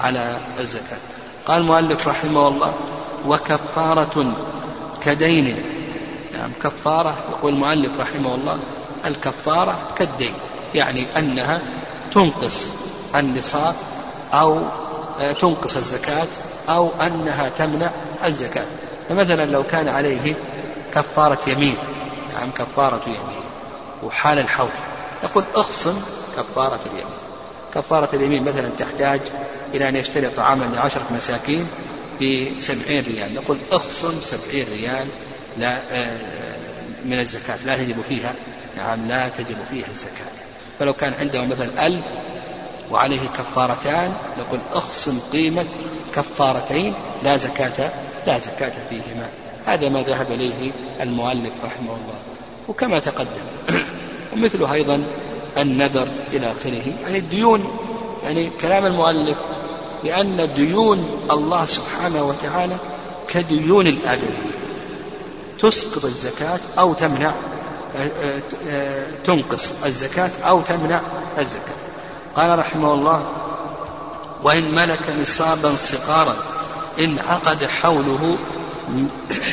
على 0.00 0.36
الزكاة. 0.60 0.98
قال 1.46 1.60
المؤلف 1.60 2.08
رحمه 2.08 2.48
الله 2.48 2.74
وكفارة 3.26 4.34
كدين. 5.02 5.62
نعم 6.32 6.50
كفارة 6.62 7.16
يقول 7.30 7.52
المؤلف 7.52 8.00
رحمه 8.00 8.34
الله 8.34 8.58
الكفارة 9.06 9.78
كالدين 9.96 10.32
يعني 10.74 11.06
أنها 11.16 11.60
تنقص 12.12 12.72
النصاب 13.14 13.74
أو 14.32 14.58
آه، 15.20 15.32
تنقص 15.32 15.76
الزكاة 15.76 16.26
أو 16.68 16.90
أنها 17.06 17.48
تمنع 17.48 17.90
الزكاة. 18.24 18.64
فمثلا 19.08 19.44
لو 19.46 19.62
كان 19.62 19.88
عليه 19.88 20.34
كفارة 20.94 21.48
يمين. 21.48 21.76
نعم 22.34 22.50
كفارة 22.50 23.02
يمين. 23.06 23.44
وحال 24.02 24.38
الحول. 24.38 24.70
يقول 25.22 25.44
اخصم 25.54 26.00
كفارة 26.36 26.80
اليمين. 26.86 27.14
كفارة 27.74 28.14
اليمين 28.14 28.44
مثلا 28.44 28.68
تحتاج 28.78 29.20
إلى 29.74 29.88
أن 29.88 29.96
يشتري 29.96 30.28
طعاما 30.28 30.64
لعشرة 30.64 31.04
مساكين 31.10 31.68
بسبعين 32.20 33.04
ريال. 33.04 33.34
نقول 33.34 33.58
اخصم 33.72 34.20
سبعين 34.22 34.66
ريال 34.72 35.06
لا 35.58 35.78
آه، 35.90 36.18
من 37.04 37.18
الزكاة. 37.18 37.58
لا 37.64 37.76
تجب 37.76 37.96
فيها. 38.08 38.34
نعم 38.76 39.08
لا 39.08 39.28
تجب 39.28 39.56
فيها 39.70 39.88
الزكاة. 39.88 40.32
فلو 40.78 40.92
كان 40.92 41.14
عنده 41.20 41.44
مثلا 41.44 41.86
ألف 41.86 42.04
وعليه 42.90 43.28
كفارتان 43.38 44.14
نقول 44.38 44.60
اخصم 44.72 45.20
قيمة 45.32 45.64
كفارتين 46.14 46.94
لا 47.22 47.36
زكاة 47.36 47.90
لا 48.26 48.38
زكاة 48.38 48.72
فيهما. 48.90 49.28
هذا 49.66 49.88
ما 49.88 50.02
ذهب 50.02 50.32
إليه 50.32 50.72
المؤلف 51.00 51.52
رحمه 51.64 51.90
الله. 51.90 52.14
وكما 52.68 52.98
تقدم 52.98 53.42
ومثله 54.32 54.72
أيضا 54.72 55.02
النذر 55.58 56.08
إلى 56.32 56.52
آخره 56.52 56.82
يعني 57.02 57.18
الديون 57.18 57.70
يعني 58.24 58.50
كلام 58.60 58.86
المؤلف 58.86 59.38
لأن 60.04 60.54
ديون 60.54 61.20
الله 61.30 61.64
سبحانه 61.66 62.22
وتعالى 62.22 62.76
كديون 63.28 63.86
الآدميين 63.86 64.52
تسقط 65.58 66.04
الزكاة 66.04 66.60
أو 66.78 66.94
تمنع 66.94 67.32
تنقص 69.24 69.72
الزكاة 69.84 70.30
أو 70.44 70.60
تمنع 70.60 71.00
الزكاة. 71.38 71.74
قال 72.36 72.58
رحمه 72.58 72.94
الله 72.94 73.26
وإن 74.42 74.74
ملك 74.74 75.10
نصابا 75.20 75.76
صغارا 75.76 76.34
انعقد 77.00 77.64
حوله 77.64 78.36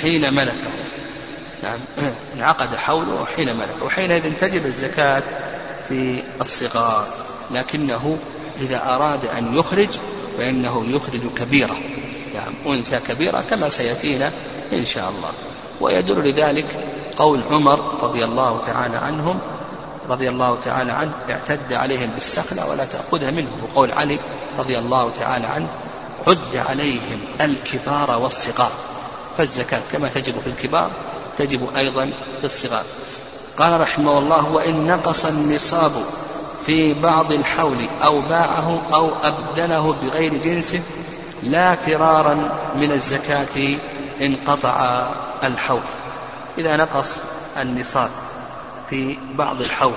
حين 0.01 0.33
ملكه 0.33 0.69
نعم. 1.63 1.79
انعقد 2.35 2.75
حوله 2.75 3.25
حين 3.35 3.55
ملكه 3.55 3.85
وحينئذ 3.85 4.33
تجب 4.33 4.65
الزكاة 4.65 5.23
في 5.89 6.23
الصغار. 6.41 7.07
لكنه 7.51 8.17
إذا 8.61 8.85
أراد 8.85 9.25
أن 9.25 9.55
يخرج 9.55 9.89
فإنه 10.37 10.85
يخرج 10.87 11.21
كبيرة. 11.37 11.77
يعني 12.35 12.55
أنثى 12.67 12.99
كبيرة 12.99 13.43
كما 13.49 13.69
سيأتينا 13.69 14.31
إن 14.73 14.85
شاء 14.85 15.09
الله. 15.09 15.31
ويدل 15.81 16.29
لذلك 16.29 16.65
قول 17.17 17.43
عمر 17.51 18.03
رضي 18.03 18.25
الله 18.25 18.61
تعالى 18.61 18.97
عنهم 18.97 19.39
رضي 20.09 20.29
الله 20.29 20.59
تعالى 20.59 20.91
عنه 20.91 21.11
اعتد 21.29 21.73
عليهم 21.73 22.09
بالسخلة 22.15 22.69
ولا 22.69 22.85
تأخذها 22.85 23.31
منه. 23.31 23.49
وقول 23.63 23.91
علي 23.91 24.19
رضي 24.59 24.77
الله 24.77 25.09
تعالى 25.09 25.47
عنه 25.47 25.67
عد 26.27 26.55
عليهم 26.55 27.19
الكبار 27.41 28.19
والصغار. 28.19 28.71
فالزكاة 29.39 29.81
كما 29.91 30.09
تجب 30.09 30.39
في 30.39 30.47
الكبار 30.47 30.91
تجب 31.37 31.75
أيضا 31.75 32.05
في 32.39 32.45
الصغار. 32.45 32.83
قال 33.57 33.81
رحمه 33.81 34.17
الله 34.17 34.49
وإن 34.49 34.87
نقص 34.87 35.25
النصاب 35.25 35.91
في 36.65 36.93
بعض 36.93 37.31
الحول 37.31 37.77
أو 38.03 38.21
باعه 38.21 38.81
أو 38.93 39.11
أبدله 39.23 39.93
بغير 39.93 40.37
جنسه 40.37 40.81
لا 41.43 41.75
فرارا 41.75 42.49
من 42.75 42.91
الزكاة 42.91 43.75
انقطع 44.21 45.07
الحول. 45.43 45.81
إذا 46.57 46.75
نقص 46.75 47.23
النصاب 47.61 48.09
في 48.89 49.17
بعض 49.35 49.61
الحول 49.61 49.93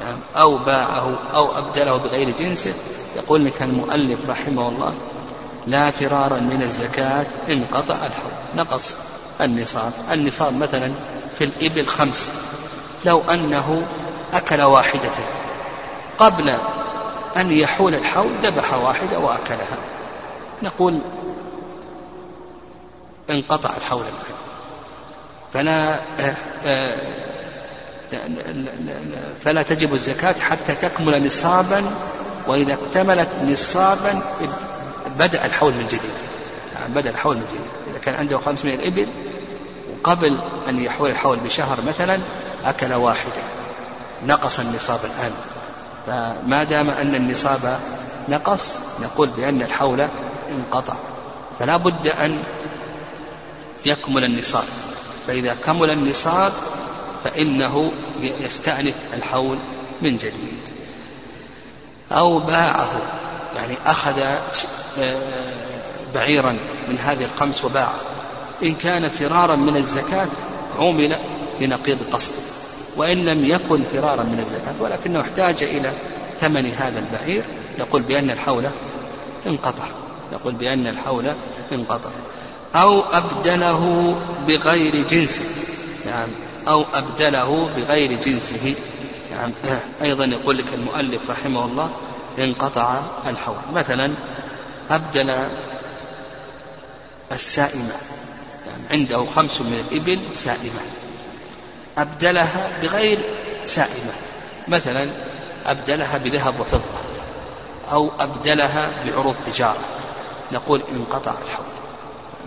نعم 0.00 0.18
أو 0.36 0.58
باعه 0.58 1.18
أو 1.34 1.58
أبدله 1.58 1.96
بغير 1.96 2.30
جنسه 2.30 2.74
يقول 3.16 3.44
لك 3.44 3.62
المؤلف 3.62 4.30
رحمه 4.30 4.68
الله 4.68 4.94
لا 5.66 5.90
فرارا 5.90 6.40
من 6.40 6.62
الزكاة 6.62 7.26
انقطع 7.50 7.94
الحول. 7.94 8.45
نقص 8.56 8.96
النصاب. 9.40 9.92
النصاب 10.12 10.56
مثلا 10.56 10.92
في 11.38 11.44
الإبل 11.44 11.86
خمس. 11.86 12.32
لو 13.04 13.22
أنه 13.30 13.86
أكل 14.32 14.62
واحدة. 14.62 15.10
قبل 16.18 16.58
أن 17.36 17.52
يحول 17.52 17.94
الحول 17.94 18.30
ذبح 18.42 18.74
واحدة 18.74 19.18
وأكلها. 19.18 19.78
نقول 20.62 20.98
انقطع 23.30 23.76
الحول 23.76 24.02
الآن. 24.02 24.36
فلا 25.52 26.00
فلا 29.44 29.62
تجب 29.62 29.94
الزكاة 29.94 30.34
حتى 30.40 30.74
تكمل 30.74 31.26
نصابا 31.26 31.84
وإذا 32.46 32.74
اكتملت 32.74 33.28
نصابا 33.42 34.22
بدأ 35.18 35.44
الحول 35.44 35.72
من 35.72 35.86
جديد. 35.86 36.35
بدأ 36.94 37.10
الحول 37.10 37.36
من 37.36 37.44
جديد 37.48 37.90
إذا 37.90 37.98
كان 37.98 38.14
عنده 38.14 38.38
خمس 38.38 38.64
من 38.64 38.72
الإبل 38.72 39.08
وقبل 39.92 40.38
أن 40.68 40.80
يحول 40.80 41.10
الحول 41.10 41.38
بشهر 41.38 41.78
مثلا 41.88 42.20
أكل 42.64 42.92
واحدة. 42.92 43.42
نقص 44.26 44.60
النصاب 44.60 45.00
الآن. 45.04 45.32
فما 46.06 46.64
دام 46.64 46.90
أن 46.90 47.14
النصاب 47.14 47.78
نقص 48.28 48.78
نقول 49.00 49.28
بأن 49.28 49.62
الحول 49.62 50.08
انقطع. 50.50 50.94
فلا 51.58 51.76
بد 51.76 52.06
أن 52.06 52.42
يكمل 53.86 54.24
النصاب. 54.24 54.64
فإذا 55.26 55.56
كمل 55.64 55.90
النصاب 55.90 56.52
فإنه 57.24 57.92
يستأنف 58.20 58.94
الحول 59.14 59.58
من 60.02 60.16
جديد. 60.16 60.60
أو 62.12 62.38
باعه 62.38 63.02
يعني 63.56 63.74
أخذ 63.86 64.18
آه، 64.98 65.75
بعيرا 66.14 66.58
من 66.88 66.98
هذه 66.98 67.24
الخمس 67.24 67.64
وباعه 67.64 67.94
إن 68.62 68.74
كان 68.74 69.08
فرارا 69.08 69.56
من 69.56 69.76
الزكاة 69.76 70.28
عمل 70.78 71.16
بنقيض 71.60 71.98
قصده 72.12 72.42
وإن 72.96 73.24
لم 73.24 73.44
يكن 73.44 73.82
فرارا 73.92 74.22
من 74.22 74.38
الزكاة 74.40 74.74
ولكنه 74.80 75.20
احتاج 75.20 75.62
إلى 75.62 75.92
ثمن 76.40 76.72
هذا 76.78 76.98
البعير 76.98 77.44
نقول 77.78 78.02
بأن 78.02 78.30
الحول 78.30 78.64
انقطع 79.46 79.84
نقول 80.32 80.54
بأن 80.54 80.86
الحول 80.86 81.32
انقطع. 81.72 82.10
أو 82.74 83.00
أبدله 83.00 84.14
بغير 84.48 85.06
جنسه 85.10 85.44
نعم 86.06 86.28
أو 86.68 86.84
أبدله 86.94 87.68
بغير 87.76 88.12
جنسه 88.12 88.74
نعم. 89.30 89.50
أيضا 90.02 90.24
يقول 90.24 90.58
لك 90.58 90.74
المؤلف 90.74 91.30
رحمه 91.30 91.64
الله 91.64 91.90
انقطع 92.38 93.00
الحول. 93.26 93.56
مثلا 93.74 94.10
أبدل 94.90 95.48
السائمة. 97.32 97.94
يعني 98.66 98.82
عنده 98.90 99.26
خمس 99.36 99.60
من 99.60 99.84
الإبل 99.90 100.18
سائمة. 100.32 100.80
أبدلها 101.98 102.70
بغير 102.82 103.18
سائمة. 103.64 104.12
مثلا 104.68 105.08
أبدلها 105.66 106.18
بذهب 106.18 106.60
وفضة 106.60 106.98
أو 107.92 108.10
أبدلها 108.20 108.90
بعروض 109.06 109.34
تجارة. 109.46 109.84
نقول 110.52 110.82
انقطع 110.92 111.30
الحول. 111.30 111.66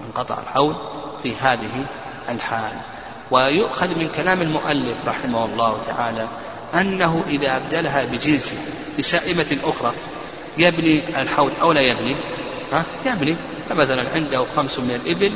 انقطع 0.07 0.41
الحول 0.41 0.75
في 1.23 1.35
هذه 1.35 1.85
الحال. 2.29 2.73
ويؤخذ 3.31 3.87
من 3.99 4.09
كلام 4.09 4.41
المؤلف 4.41 4.97
رحمه 5.05 5.45
الله 5.45 5.81
تعالى 5.87 6.27
أنه 6.73 7.23
إذا 7.27 7.57
أبدلها 7.57 8.05
بجنس 8.05 8.53
بسائمة 8.99 9.57
أخرى 9.63 9.93
يبني 10.57 11.21
الحول 11.21 11.51
أو 11.61 11.71
لا 11.71 11.81
يبني؟ 11.81 12.15
ها؟ 12.73 12.85
يبني. 13.05 13.35
فمثلا 13.69 14.09
عنده 14.15 14.45
خمس 14.55 14.79
من 14.79 15.01
الإبل 15.05 15.31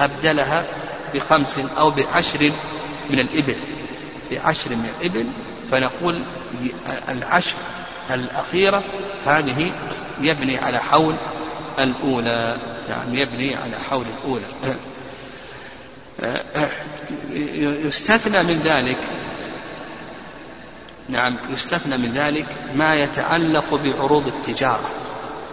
أبدلها 0.00 0.66
بخمس 1.14 1.58
أو 1.78 1.90
بعشر 1.90 2.52
من 3.10 3.18
الإبل. 3.18 3.56
بعشر 4.30 4.70
من 4.70 4.88
الإبل 5.00 5.26
فنقول 5.70 6.24
العشر 7.08 7.56
الأخيرة 8.10 8.82
هذه 9.26 9.72
يبني 10.20 10.58
على 10.58 10.78
حول 10.78 11.14
الأولى. 11.78 12.56
نعم 12.88 13.14
يبني 13.14 13.56
على 13.56 13.76
حول 13.90 14.06
الأولى. 14.18 14.46
يستثنى 17.86 18.42
من 18.42 18.60
ذلك 18.64 18.98
نعم 21.08 21.36
يستثنى 21.50 21.96
من 21.96 22.12
ذلك 22.14 22.46
ما 22.74 22.94
يتعلق 22.94 23.74
بعروض 23.74 24.26
التجارة. 24.26 24.90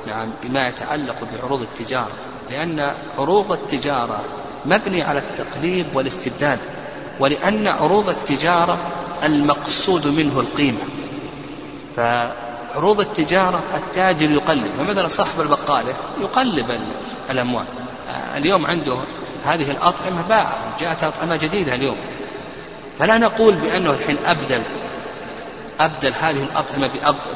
نعم 0.08 0.30
ما 0.50 0.68
يتعلق 0.68 1.16
بعروض 1.34 1.62
التجارة 1.62 2.12
لأن 2.52 2.94
عروض 3.18 3.52
التجارة 3.52 4.20
مبني 4.66 5.02
على 5.02 5.20
التقليب 5.20 5.86
والاستبدال 5.94 6.58
ولأن 7.20 7.68
عروض 7.68 8.10
التجارة 8.10 8.78
المقصود 9.24 10.08
منه 10.08 10.40
القيمة. 10.40 10.80
فعروض 11.96 13.00
التجارة 13.00 13.64
التاجر 13.76 14.32
يقلب 14.32 14.72
فمثلا 14.78 15.08
صاحب 15.08 15.42
البقالة 15.42 15.94
يقلب 16.22 16.80
الأموال. 17.30 17.66
اليوم 18.38 18.66
عنده 18.66 19.02
هذه 19.46 19.72
الأطعمة 19.72 20.22
باع 20.22 20.52
جاءت 20.80 21.04
أطعمة 21.04 21.36
جديدة 21.36 21.76
اليوم. 21.76 21.98
فلا 23.00 23.18
نقول 23.18 23.56
بأنه 23.56 23.92
الحين 23.92 24.18
أبدل 24.26 24.62
أبدل 25.80 26.14
هذه 26.14 26.44
الأطعمة 26.44 26.90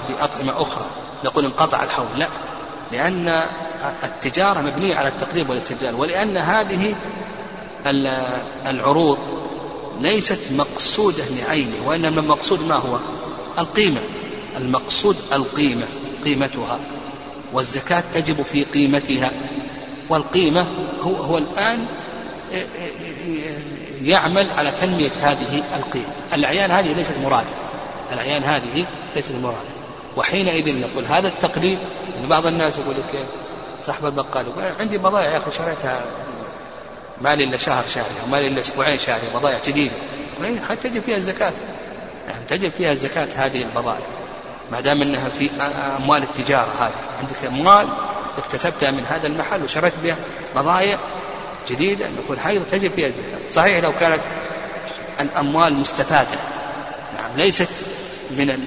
بأطعمة 0.09 0.61
أخرى. 0.61 0.85
نقول 1.25 1.45
انقطع 1.45 1.83
الحول 1.83 2.07
لا. 2.15 2.27
لأن 2.91 3.43
التجارة 4.03 4.61
مبنية 4.61 4.95
على 4.95 5.07
التقريب 5.07 5.49
والاستبدال 5.49 5.95
ولأن 5.95 6.37
هذه 6.37 6.95
العروض 8.67 9.17
ليست 10.01 10.51
مقصودة 10.51 11.23
لعينه 11.29 11.75
وإنما 11.85 12.21
المقصود 12.21 12.67
ما 12.67 12.75
هو؟ 12.75 12.99
القيمة. 13.59 13.99
المقصود 14.57 15.17
القيمة 15.33 15.85
قيمتها. 16.25 16.79
والزكاة 17.53 18.03
تجب 18.13 18.41
في 18.41 18.63
قيمتها. 18.63 19.31
والقيمة 20.09 20.65
هو, 21.01 21.15
هو 21.15 21.37
الآن 21.37 21.85
يعمل 24.01 24.51
على 24.51 24.71
تنمية 24.71 25.11
هذه 25.21 25.63
القيمة. 25.75 26.13
الأعيان 26.33 26.71
هذه 26.71 26.93
ليست 26.93 27.15
مرادة. 27.23 27.49
الأعيان 28.11 28.43
هذه 28.43 28.85
ليست 29.15 29.31
مرادة. 29.31 29.74
وحينئذ 30.17 30.79
نقول 30.81 31.05
هذا 31.05 31.27
التقليد 31.27 31.77
يعني 32.15 32.27
بعض 32.27 32.47
الناس 32.47 32.77
يقول 32.77 32.95
لك 32.95 33.25
صاحب 33.81 34.05
البقال 34.05 34.45
يقول 34.47 34.71
عندي 34.79 34.97
بضائع 34.97 35.31
يا 35.31 35.37
أخي 35.37 35.51
شريتها 35.51 36.01
ما 37.21 37.35
لي 37.35 37.43
إلا 37.43 37.57
شهر 37.57 37.83
شهري 37.87 38.15
أو 38.23 38.27
ما 38.31 38.37
لي 38.37 38.47
إلا 38.47 38.59
أسبوعين 38.59 38.99
شهري 38.99 39.27
بضائع 39.35 39.57
جديدة. 39.67 39.93
حتى 40.69 40.89
تجب 40.89 41.01
فيها 41.01 41.17
الزكاة. 41.17 41.53
يعني 42.27 42.45
تجب 42.47 42.71
فيها 42.77 42.91
الزكاة 42.91 43.27
هذه 43.35 43.63
البضائع. 43.63 44.05
ما 44.71 44.81
دام 44.81 45.01
إنها 45.01 45.29
في 45.29 45.49
أموال 45.97 46.23
التجارة 46.23 46.71
هذه. 46.79 47.19
عندك 47.19 47.45
أموال 47.47 47.87
اكتسبتها 48.37 48.91
من 48.91 49.05
هذا 49.09 49.27
المحل 49.27 49.63
وشريت 49.63 49.93
بها 50.03 50.17
بضائع 50.55 50.97
جديدة 51.69 52.05
نقول 52.09 52.37
هذه 52.39 52.61
تجب 52.71 52.91
فيها 52.95 53.07
الزكاة. 53.07 53.49
صحيح 53.49 53.83
لو 53.83 53.91
كانت 53.99 54.21
الأموال 55.21 55.73
مستفادة. 55.73 56.37
نعم 57.17 57.37
ليست 57.37 57.69
من 58.31 58.65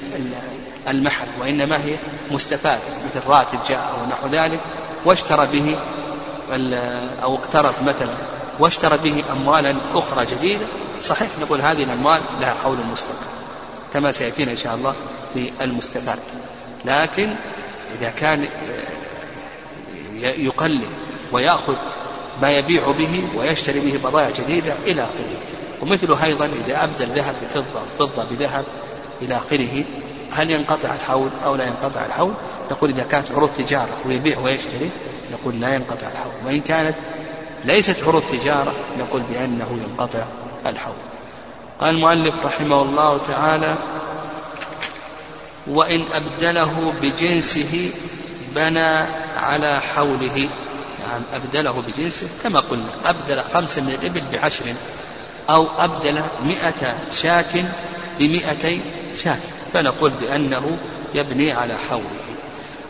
المحل 0.88 1.28
وإنما 1.40 1.76
هي 1.76 1.96
مستفادة 2.30 2.80
مثل 3.05 3.26
راتب 3.26 3.59
جاء 3.68 3.94
أو 3.94 4.07
نحو 4.11 4.26
ذلك 4.26 4.61
واشترى 5.05 5.46
به 5.46 5.76
أو 7.22 7.34
اقترض 7.34 7.74
مثلا 7.86 8.12
واشترى 8.59 8.99
به 8.99 9.24
أموالا 9.32 9.76
أخرى 9.94 10.26
جديدة. 10.26 10.66
صحيح 11.03 11.28
نقول 11.40 11.61
هذه 11.61 11.82
الأموال 11.82 12.20
لها 12.40 12.55
حول 12.55 12.76
مستقر 12.92 13.26
كما 13.94 14.12
سيأتينا 14.12 14.53
إن 14.53 14.57
شاء 14.57 14.74
الله 14.74 14.94
في 15.34 15.53
المستفاد 15.61 16.18
لكن 16.84 17.34
إذا 18.01 18.11
كان 18.11 18.49
يقلل 20.16 20.88
ويأخذ 21.32 21.74
ما 22.42 22.51
يبيع 22.51 22.90
به 22.90 23.22
ويشتري 23.36 23.80
به 23.80 24.09
بضائع 24.09 24.30
جديدة 24.30 24.74
إلى 24.86 25.03
آخره. 25.03 25.57
ومثله 25.83 26.24
أيضا 26.24 26.51
إذا 26.66 26.85
أبدل 26.85 27.07
ذهب 27.07 27.35
بفضة 27.43 27.81
فضة 27.99 28.24
بذهب 28.31 28.64
إلى 29.22 29.37
آخره 29.37 29.85
هل 30.33 30.51
ينقطع 30.51 30.95
الحول 30.95 31.31
أو 31.45 31.57
لا 31.57 31.66
ينقطع 31.66 32.07
الحول؟ 32.07 32.35
نقول 32.70 32.91
إذا 32.91 33.03
كانت 33.03 33.31
عروض 33.33 33.51
تجارة 33.53 33.97
ويبيع 34.07 34.39
ويشتري 34.39 34.91
نقول 35.33 35.61
لا 35.61 35.74
ينقطع 35.74 36.09
الحول. 36.09 36.33
وإن 36.47 36.61
كانت 36.61 36.95
ليست 37.64 37.97
عروض 38.07 38.22
تجارة 38.33 38.72
نقول 38.99 39.22
بأنه 39.22 39.81
ينقطع 39.89 40.24
الحول. 40.66 40.95
قال 41.81 41.95
المؤلف 41.95 42.35
رحمه 42.45 42.83
الله 42.83 43.18
تعالى 43.18 43.79
وإن 45.66 46.05
أبدله 46.12 46.93
بجنسه 47.03 47.91
بنى 48.55 49.07
على 49.37 49.81
حوله. 49.81 50.49
نعم 51.09 51.22
أبدله 51.33 51.83
بجنسه 51.83 52.29
كما 52.43 52.61
قلنا 52.61 52.89
أبدل 53.05 53.43
خمسة 53.43 53.83
من 53.83 53.99
الإبل 54.03 54.22
بعشر. 54.33 54.64
أو 55.51 55.66
أبدل 55.78 56.22
مئة 56.44 56.94
شاة 57.12 57.64
بمئتي 58.18 58.80
شاة. 59.16 59.38
فنقول 59.72 60.11
بأنه 60.11 60.78
يبني 61.14 61.53
على 61.53 61.74
حوله. 61.90 62.03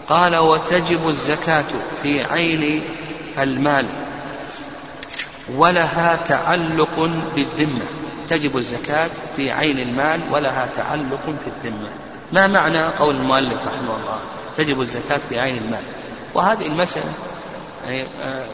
قال 0.08 0.36
وتجب 0.36 1.08
الزكاة 1.08 1.64
في 2.02 2.24
عين 2.24 2.82
المال 3.38 3.88
ولها 5.56 6.16
تعلق 6.16 7.10
بالذمة. 7.36 7.84
تجب 8.28 8.56
الزكاة 8.56 9.10
في 9.36 9.50
عين 9.50 9.78
المال 9.78 10.20
ولها 10.30 10.66
تعلق 10.66 11.34
بالذمة. 11.44 11.88
ما 12.32 12.46
معنى 12.46 12.86
قول 12.86 13.16
المؤلف 13.16 13.58
رحمه 13.66 13.96
الله؟ 13.96 14.18
تجب 14.56 14.80
الزكاة 14.80 15.20
في 15.28 15.40
عين 15.40 15.56
المال. 15.56 15.82
وهذه 16.34 16.66
المسألة 16.66 17.12
يعني 17.86 18.04
آه، 18.24 18.46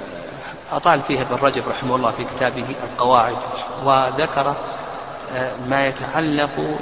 أطال 0.70 1.00
فيها 1.02 1.22
ابن 1.22 1.34
رجب 1.42 1.62
رحمه 1.68 1.96
الله 1.96 2.10
في 2.10 2.24
كتابه 2.24 2.64
القواعد 2.82 3.36
وذكر 3.84 4.56
آه، 5.36 5.52
ما 5.68 5.86
يتعلق 5.86 6.78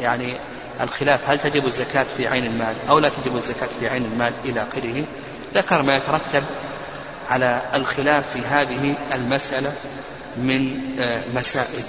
يعني 0.00 0.34
الخلاف 0.80 1.30
هل 1.30 1.38
تجب 1.38 1.66
الزكاة 1.66 2.06
في 2.16 2.28
عين 2.28 2.46
المال 2.46 2.76
أو 2.88 2.98
لا 2.98 3.08
تجب 3.08 3.36
الزكاة 3.36 3.68
في 3.80 3.88
عين 3.88 4.04
المال 4.04 4.32
إلى 4.44 4.62
آخره؟ 4.62 5.04
ذكر 5.54 5.82
ما 5.82 5.96
يترتب 5.96 6.44
على 7.26 7.62
الخلاف 7.74 8.30
في 8.30 8.38
هذه 8.46 8.94
المسألة 9.14 9.72
من 10.36 10.80
آه، 11.00 11.22
مسائل. 11.34 11.84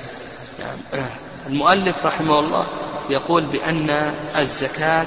يعني 0.94 1.06
المؤلف 1.48 2.06
رحمه 2.06 2.40
الله 2.40 2.68
يقول 3.10 3.46
بأن 3.46 4.14
الزكاة 4.38 5.06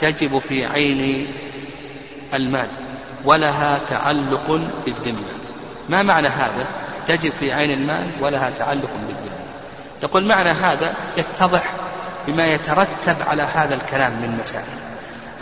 تجب 0.00 0.38
في 0.38 0.66
عين 0.66 1.26
المال 2.34 2.68
ولها 3.24 3.80
تعلق 3.88 4.60
بالذمة. 4.84 5.43
ما 5.88 6.02
معنى 6.02 6.28
هذا؟ 6.28 6.66
تجب 7.06 7.32
في 7.40 7.52
عين 7.52 7.70
المال 7.70 8.06
ولها 8.20 8.50
تعلق 8.50 8.90
بالذمة 9.06 9.34
يقول 10.02 10.24
معنى 10.24 10.50
هذا 10.50 10.94
يتضح 11.16 11.72
بما 12.26 12.46
يترتب 12.46 13.16
على 13.20 13.42
هذا 13.42 13.74
الكلام 13.74 14.12
من 14.12 14.38
مسائل. 14.40 14.64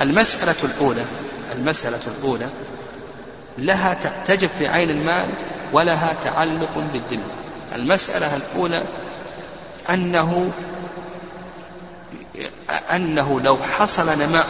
المسألة 0.01 0.55
الأولى 0.65 1.03
المسألة 1.57 2.01
الأولى 2.19 2.47
لها 3.59 3.97
تجب 4.25 4.51
في 4.59 4.69
عين 4.69 4.91
المال 4.91 5.27
ولها 5.73 6.15
تعلق 6.25 6.85
بالذمة 6.93 7.33
المسألة 7.75 8.37
الأولى 8.37 8.83
أنه 9.91 10.51
أنه 12.93 13.41
لو 13.41 13.57
حصل 13.79 14.19
نماء 14.19 14.49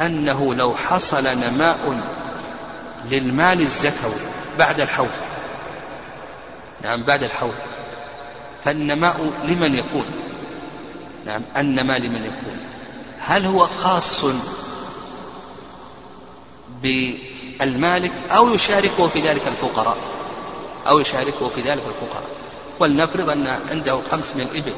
أنه 0.00 0.54
لو 0.54 0.74
حصل 0.74 1.24
نماء 1.24 2.00
للمال 3.10 3.60
الزكوي 3.60 4.20
بعد 4.58 4.80
الحول. 4.80 5.08
نعم 6.82 7.02
بعد 7.02 7.22
الحول. 7.22 7.54
فالنماء 8.64 9.32
لمن 9.44 9.74
يكون. 9.74 10.06
نعم 11.26 11.42
النماء 11.56 11.98
لمن 11.98 12.24
يكون. 12.24 12.58
هل 13.18 13.46
هو 13.46 13.66
خاص 13.66 14.24
بالمالك 16.82 18.12
أو 18.30 18.54
يشاركه 18.54 19.08
في 19.08 19.20
ذلك 19.20 19.48
الفقراء؟ 19.48 19.96
أو 20.86 20.98
يشاركه 20.98 21.48
في 21.48 21.60
ذلك 21.60 21.82
الفقراء. 21.88 22.24
ولنفرض 22.78 23.30
أن 23.30 23.58
عنده 23.70 24.00
خمس 24.10 24.36
من 24.36 24.42
الإبل 24.42 24.72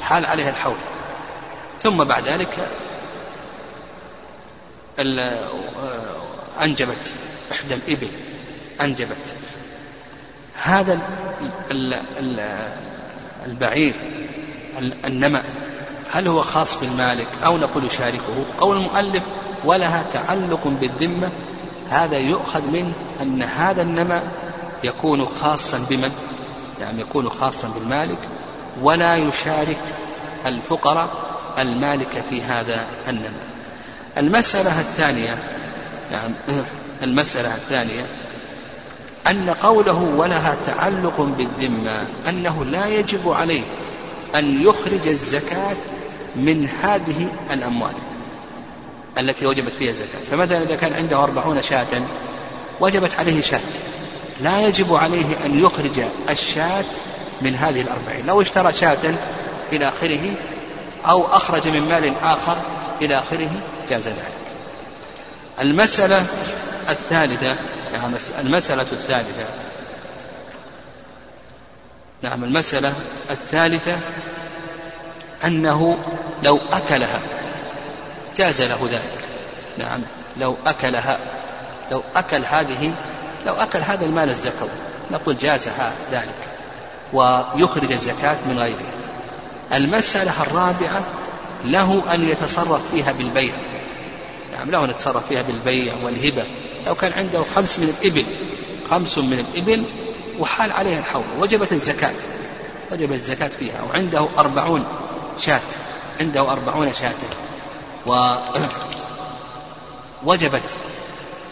حال 0.00 0.26
عليها 0.26 0.50
الحول. 0.50 0.76
ثم 1.80 2.04
بعد 2.04 2.28
ذلك 2.28 2.68
أنجبت 6.62 7.10
إحدى 7.52 7.74
الإبل. 7.74 8.08
أنجبت. 8.80 9.34
هذا 10.62 10.98
البعير 13.46 13.92
النمى 15.04 15.42
هل 16.10 16.28
هو 16.28 16.42
خاص 16.42 16.80
بالمالك 16.80 17.26
أو 17.44 17.56
نقول 17.56 17.84
يشاركه 17.84 18.44
قول 18.60 18.76
المؤلف 18.76 19.22
ولها 19.64 20.04
تعلق 20.12 20.66
بالذمة. 20.66 21.30
هذا 21.90 22.18
يؤخذ 22.18 22.62
منه 22.62 22.92
أن 23.22 23.42
هذا 23.42 23.82
النمى 23.82 24.22
يكون 24.84 25.26
خاصا 25.26 25.80
بمن؟ 25.90 26.12
يعني 26.80 27.00
يكون 27.00 27.30
خاصا 27.30 27.68
بالمالك. 27.68 28.18
ولا 28.82 29.16
يشارك 29.16 29.80
الفقراء 30.46 31.10
المالك 31.58 32.24
في 32.30 32.42
هذا 32.42 32.86
النمى 33.08 33.48
المسألة 34.16 34.80
الثانية 34.80 35.38
يعني 36.12 36.34
المسألة 37.02 37.54
الثانية 37.54 38.04
أن 39.30 39.50
قوله 39.50 39.98
ولها 39.98 40.56
تعلق 40.66 41.20
بالذمة 41.20 42.06
أنه 42.28 42.64
لا 42.64 42.86
يجب 42.86 43.28
عليه 43.30 43.62
أن 44.34 44.62
يخرج 44.62 45.08
الزكاة 45.08 45.76
من 46.36 46.68
هذه 46.82 47.28
الأموال 47.52 47.92
التي 49.18 49.46
وجبت 49.46 49.72
فيها 49.78 49.90
الزكاة. 49.90 50.20
فمثلا 50.30 50.62
إذا 50.62 50.76
كان 50.76 50.92
عنده 50.92 51.22
أربعون 51.22 51.62
شاة 51.62 51.86
وجبت 52.80 53.14
عليه 53.14 53.40
شاة. 53.40 53.60
لا 54.40 54.66
يجب 54.66 54.94
عليه 54.94 55.26
أن 55.44 55.64
يخرج 55.64 56.00
الشاة 56.30 56.84
من 57.42 57.54
هذه 57.54 57.80
الأربعين. 57.80 58.26
لو 58.26 58.42
اشترى 58.42 58.72
شاة 58.72 59.14
إلى 59.72 59.88
آخره 59.88 60.34
أو 61.06 61.26
أخرج 61.26 61.68
من 61.68 61.88
مال 61.88 62.12
آخر 62.22 62.58
إلى 63.02 63.18
آخره 63.18 63.50
جاز 63.88 64.08
ذلك. 64.08 64.32
المسألة 65.60 66.26
الثالثة 66.88 67.56
نعم 67.92 68.16
المسألة 68.38 68.82
الثالثة. 68.92 69.44
نعم 72.22 72.44
المسألة 72.44 72.94
الثالثة 73.30 73.98
أنه 75.44 75.98
لو 76.42 76.60
أكلها 76.72 77.20
جاز 78.36 78.62
له 78.62 78.88
ذلك. 78.90 79.24
نعم 79.78 80.00
لو 80.36 80.56
أكلها 80.66 81.18
لو 81.90 82.02
أكل 82.16 82.44
هذه 82.44 82.94
لو 83.46 83.54
أكل 83.54 83.78
هذا 83.78 84.04
المال 84.04 84.30
الزكوي 84.30 84.68
نقول 85.10 85.38
جازها 85.38 85.92
ذلك 86.12 86.48
ويخرج 87.12 87.92
الزكاة 87.92 88.36
من 88.46 88.58
غيره. 88.58 88.88
المسألة 89.72 90.42
الرابعة 90.42 91.02
له 91.64 92.14
أن 92.14 92.28
يتصرف 92.28 92.90
فيها 92.90 93.12
بالبيع. 93.12 93.54
نعم 94.52 94.70
له 94.70 94.84
أن 94.84 94.90
يتصرف 94.90 95.28
فيها 95.28 95.42
بالبيع 95.42 95.94
والهبة. 96.02 96.44
لو 96.86 96.94
كان 96.94 97.12
عنده 97.12 97.44
خمس 97.56 97.78
من 97.78 97.94
الإبل 97.98 98.24
خمس 98.90 99.18
من 99.18 99.38
الإبل 99.38 99.84
وحال 100.38 100.72
عليها 100.72 100.98
الحول 100.98 101.24
وجبت 101.40 101.72
الزكاة 101.72 102.14
وجبت 102.92 103.12
الزكاة 103.12 103.48
فيها 103.48 103.82
وعنده 103.82 104.28
أربعون 104.38 104.84
شاة 105.38 105.60
عنده 106.20 106.52
أربعون 106.52 106.92
شاة 106.94 107.14
ووجبت 110.22 110.62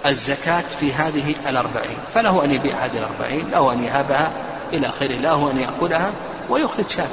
الزكاة 0.07 0.65
في 0.81 0.93
هذه 0.93 1.35
الأربعين 1.49 1.99
فله 2.15 2.45
أن 2.45 2.53
يبيع 2.53 2.85
هذه 2.85 2.99
الأربعين 2.99 3.51
له 3.51 3.73
أن 3.73 3.85
يهابها 3.85 4.33
إلى 4.73 4.89
آخره 4.89 5.15
له 5.15 5.51
أن 5.51 5.59
يأكلها 5.59 6.13
ويخرج 6.51 6.89
شاة. 6.89 7.09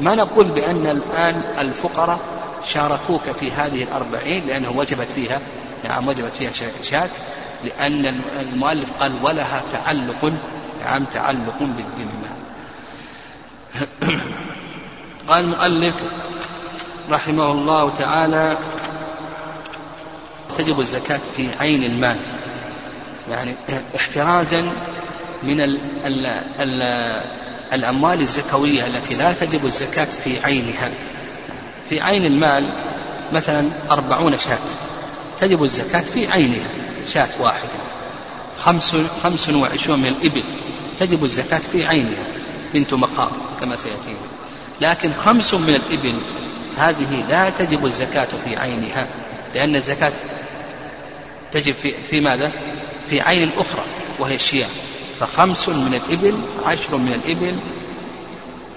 ما 0.00 0.14
نقول 0.14 0.44
بأن 0.44 0.86
الآن 0.86 1.42
الفقراء 1.58 2.18
شاركوك 2.66 3.22
في 3.40 3.52
هذه 3.52 3.82
الأربعين 3.82 4.46
لأنه 4.46 4.70
وجبت 4.70 5.08
فيها 5.14 5.40
نعم 5.84 6.08
وجبت 6.08 6.32
فيها 6.38 6.52
شاة 6.82 7.08
لأن 7.64 8.20
المؤلف 8.40 8.92
قال 8.92 9.12
ولها 9.22 9.62
تعلق 9.72 10.32
نعم 10.84 11.04
تعلق 11.04 11.58
بالذمة 11.58 12.34
قال 15.28 15.44
المؤلف 15.44 15.94
رحمه 17.10 17.52
الله 17.52 17.90
تعالى 17.90 18.56
تجب 20.58 20.80
الزكاة 20.80 21.20
في 21.36 21.48
عين 21.60 21.84
المال. 21.84 22.16
يعني 23.30 23.54
احترازا 23.96 24.72
من 25.42 25.60
ال 25.60 25.78
ال 26.06 26.26
ال 26.60 26.82
الأموال 27.72 28.20
الزكوية 28.20 28.86
التي 28.86 29.14
لا 29.14 29.32
تجب 29.32 29.66
الزكاة 29.66 30.04
في 30.04 30.44
عينها. 30.44 30.90
في 31.88 32.00
عين 32.00 32.24
المال 32.24 32.64
مثلا 33.32 33.68
أربعون 33.90 34.38
شاة 34.38 34.58
تجب 35.38 35.64
الزكاة 35.64 36.00
في 36.00 36.32
عينها. 36.32 36.68
شاة 37.12 37.28
واحدة 37.40 37.78
خمس, 38.62 38.96
خمس 39.22 39.48
وعشرون 39.48 39.98
من 39.98 40.06
الإبل. 40.08 40.44
تجب 40.98 41.24
الزكاة 41.24 41.58
في 41.58 41.86
عينها. 41.86 42.24
بنت 42.74 42.94
مقام 42.94 43.30
كما 43.60 43.76
سيأتينا. 43.76 44.18
لكن 44.80 45.12
خمس 45.24 45.54
من 45.54 45.74
الإبل 45.74 46.14
هذه 46.78 47.24
لا 47.28 47.50
تجب 47.50 47.86
الزكاة 47.86 48.28
في 48.44 48.56
عينها. 48.56 49.06
لأن 49.54 49.76
الزكاة 49.76 50.12
تجب 51.52 51.74
في, 51.82 51.94
في 52.10 52.20
ماذا؟ 52.20 52.52
في 53.10 53.20
عين 53.20 53.50
أخرى 53.58 53.84
وهي 54.18 54.34
الشياة. 54.34 54.68
فخمس 55.20 55.68
من 55.68 56.00
الإبل 56.06 56.34
عشر 56.64 56.96
من 56.96 57.20
الإبل 57.24 57.56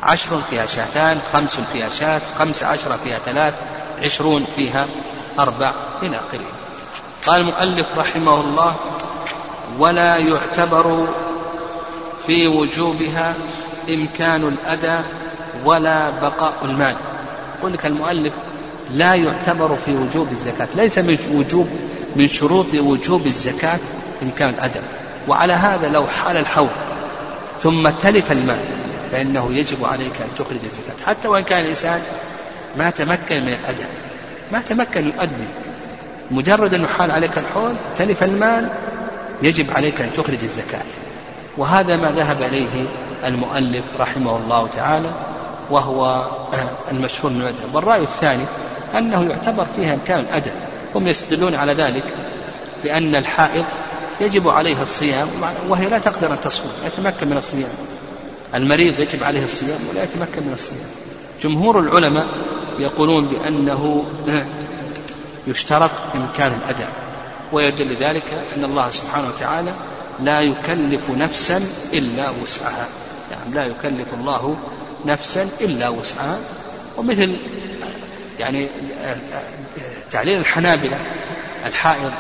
عشر 0.04 0.42
فيها 0.50 0.66
شاتان 0.66 1.20
خمس 1.34 1.58
فيها 1.74 1.90
شات 1.90 2.22
خمس 2.40 2.64
عشر 2.64 2.98
فيها 3.04 3.20
ثلاث 3.26 3.54
عشرون 4.04 4.46
فيها 4.56 4.88
أربع 5.40 5.74
إلى 6.04 6.16
آخره. 6.16 6.67
قال 7.28 7.42
المؤلف 7.42 7.98
رحمه 7.98 8.42
الله 8.42 8.76
ولا 9.80 10.18
يعتبر 10.18 11.08
في 12.28 12.48
وجوبها 12.48 13.36
إمكان 13.90 14.48
الأداء 14.48 15.04
ولا 15.66 16.10
بقاء 16.10 16.54
المال. 16.64 16.96
يقول 17.60 17.74
لك 17.74 17.86
المؤلف 17.86 18.34
لا 18.94 19.16
يعتبر 19.16 19.76
في 19.86 19.96
وجوب 19.96 20.32
الزكاة. 20.32 20.68
ليس 20.76 20.98
من 20.98 21.18
وجوب 21.32 21.68
من 22.16 22.28
شروط 22.28 22.66
وجوب 22.74 23.28
الزكاة 23.28 23.80
إمكان 24.24 24.50
الأداء 24.50 24.84
وعلى 25.28 25.54
هذا 25.54 25.90
لو 25.90 26.08
حال 26.08 26.38
الحول 26.38 26.70
ثم 27.60 27.90
تلف 27.90 28.32
المال 28.32 28.66
فإنه 29.12 29.54
يجب 29.54 29.86
عليك 29.86 30.22
أن 30.22 30.30
تخرج 30.38 30.60
الزكاة. 30.64 31.06
حتى 31.06 31.28
وإن 31.28 31.44
كان 31.44 31.64
الإنسان 31.64 32.02
ما 32.78 32.90
تمكن 32.90 33.42
من 33.42 33.54
الأداء 33.54 33.90
ما 34.52 34.62
تمكن 34.62 35.06
يؤدي 35.06 35.48
مجرد 36.32 36.74
أنه 36.74 36.88
حال 36.88 37.12
عليك 37.12 37.38
الحول 37.38 37.76
تلف 37.98 38.24
المال 38.24 38.70
يجب 39.42 39.72
عليك 39.72 40.02
أن 40.02 40.10
تخرج 40.18 40.44
الزكاة. 40.44 40.86
وهذا 41.58 41.98
ما 41.98 42.12
ذهب 42.12 42.42
إليه 42.42 42.88
المؤلف 43.26 43.84
رحمه 44.00 44.38
الله 44.38 44.68
تعالى 44.68 45.10
وهو 45.70 46.26
المشهور 46.92 47.32
من 47.32 47.42
المذهب 47.42 47.76
والرأي 47.76 48.02
الثاني 48.02 48.44
أنه 48.98 49.24
يعتبر 49.30 49.66
فيها 49.76 49.94
إمكان 49.94 50.20
الأداء 50.20 50.70
هم 50.96 51.08
يستدلون 51.08 51.56
على 51.56 51.74
ذلك 51.74 52.04
بأن 52.84 53.16
الحائض 53.16 53.66
يجب 54.22 54.50
عليها 54.50 54.84
الصيام 54.84 55.28
وهي 55.70 55.90
لا 55.90 55.98
تقدر 56.00 56.34
أن 56.34 56.40
تصوم 56.40 56.72
لا 56.84 56.90
تتمكن 56.90 57.28
من 57.28 57.38
الصيام. 57.38 57.70
المريض 58.56 59.00
يجب 59.00 59.24
عليه 59.24 59.44
الصيام 59.44 59.80
ولا 59.92 60.04
يتمكن 60.04 60.48
من 60.48 60.54
الصيام. 60.54 60.90
جمهور 61.44 61.80
العلماء 61.80 62.26
يقولون 62.80 63.28
بأنه 63.28 64.06
يشترط 65.48 65.92
إمكان 66.16 66.60
الأداء. 66.64 66.90
ويدل 67.52 67.96
ذلك 67.96 68.46
أن 68.56 68.64
الله 68.64 68.90
سبحانه 68.90 69.28
وتعالى 69.28 69.72
لا 70.20 70.42
يكلف 70.42 71.10
نفسا 71.10 71.58
إلا 71.94 72.30
وسعها. 72.44 72.88
يعني 73.32 73.54
لا 73.54 73.66
يكلف 73.66 74.14
الله 74.14 74.58
نفسا 75.06 75.50
إلا 75.62 75.90
وسعها. 75.90 76.38
ومثل 76.98 77.36
يعني 78.40 78.68
تعليل 80.12 80.40
الحنابلة 80.40 81.00
الحائض 81.66 82.12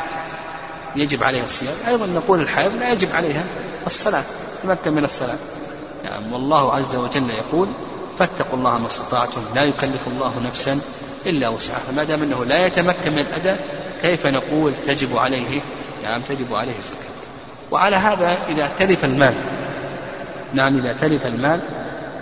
يجب 0.95 1.23
عليها 1.23 1.45
الصيام. 1.45 1.75
أيضا 1.87 2.05
نقول 2.05 2.41
الحائض 2.41 2.75
لا 2.79 2.91
يجب 2.91 3.11
عليها 3.11 3.43
الصلاة 3.85 4.23
تمكن 4.63 4.93
من 4.93 5.05
الصلاة. 5.05 5.37
يعني 6.05 6.33
والله 6.33 6.73
عز 6.73 6.95
وجل 6.95 7.29
يقول 7.29 7.67
فاتقوا 8.19 8.57
الله 8.57 8.77
ما 8.77 8.87
استطعتم 8.87 9.41
لا 9.55 9.63
يكلف 9.63 10.07
الله 10.07 10.33
نفسا 10.45 10.79
إلا 11.27 11.49
وسعها. 11.49 11.91
ما 11.95 12.03
دام 12.03 12.23
أنه 12.23 12.45
لا 12.45 12.65
يتمكن 12.65 13.11
من 13.11 13.19
الأداء 13.19 13.59
كيف 14.01 14.27
نقول 14.27 14.73
تجب 14.83 15.17
عليه؟ 15.17 15.61
نعم 16.03 16.21
تجب 16.21 16.53
عليه 16.55 16.77
الزكاة. 16.77 17.17
وعلى 17.71 17.95
هذا 17.95 18.37
إذا 18.49 18.71
تلف 18.77 19.05
المال 19.05 19.33
نعم 20.53 20.77
إذا 20.77 20.93
تلف 20.93 21.25
المال 21.25 21.59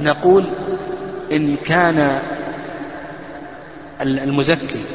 نقول 0.01 0.45
إن 1.31 1.55
كان 1.55 2.21
المزكي 4.01 4.85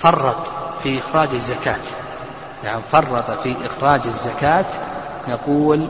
فرط 0.00 0.50
في 0.82 0.98
إخراج 0.98 1.28
الزكاة 1.32 1.80
نعم 2.64 2.80
فرط 2.92 3.30
في 3.30 3.54
إخراج 3.66 4.00
الزكاة 4.06 4.64
نقول 5.28 5.88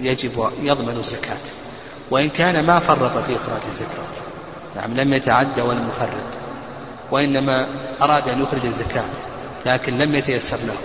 يجب 0.00 0.50
يضمن 0.62 0.96
الزكاة. 0.98 1.36
وإن 2.10 2.28
كان 2.28 2.64
ما 2.66 2.78
فرط 2.78 3.16
في 3.16 3.36
إخراج 3.36 3.62
الزكاة. 3.68 4.27
نعم 4.76 4.94
لم 4.94 5.12
يتعدى 5.12 5.62
ولم 5.62 5.88
يفرط 5.88 6.38
وإنما 7.10 7.66
أراد 8.02 8.28
أن 8.28 8.42
يخرج 8.42 8.66
الزكاة 8.66 9.04
لكن 9.66 9.98
لم 9.98 10.14
يتيسر 10.14 10.56
له 10.56 10.76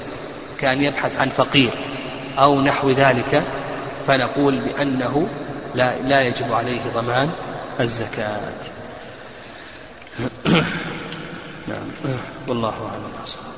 كان 0.60 0.82
يبحث 0.82 1.20
عن 1.20 1.30
فقير 1.30 1.72
أو 2.38 2.62
نحو 2.62 2.90
ذلك 2.90 3.44
فنقول 4.08 4.60
بأنه 4.60 5.28
لا, 5.76 6.02
لا 6.02 6.22
يجب 6.22 6.54
عليه 6.54 6.82
ضمان 6.96 7.30
الزكاة. 7.80 8.40
نعم 11.68 11.88
والله 12.48 12.70
أعلم. 12.70 13.53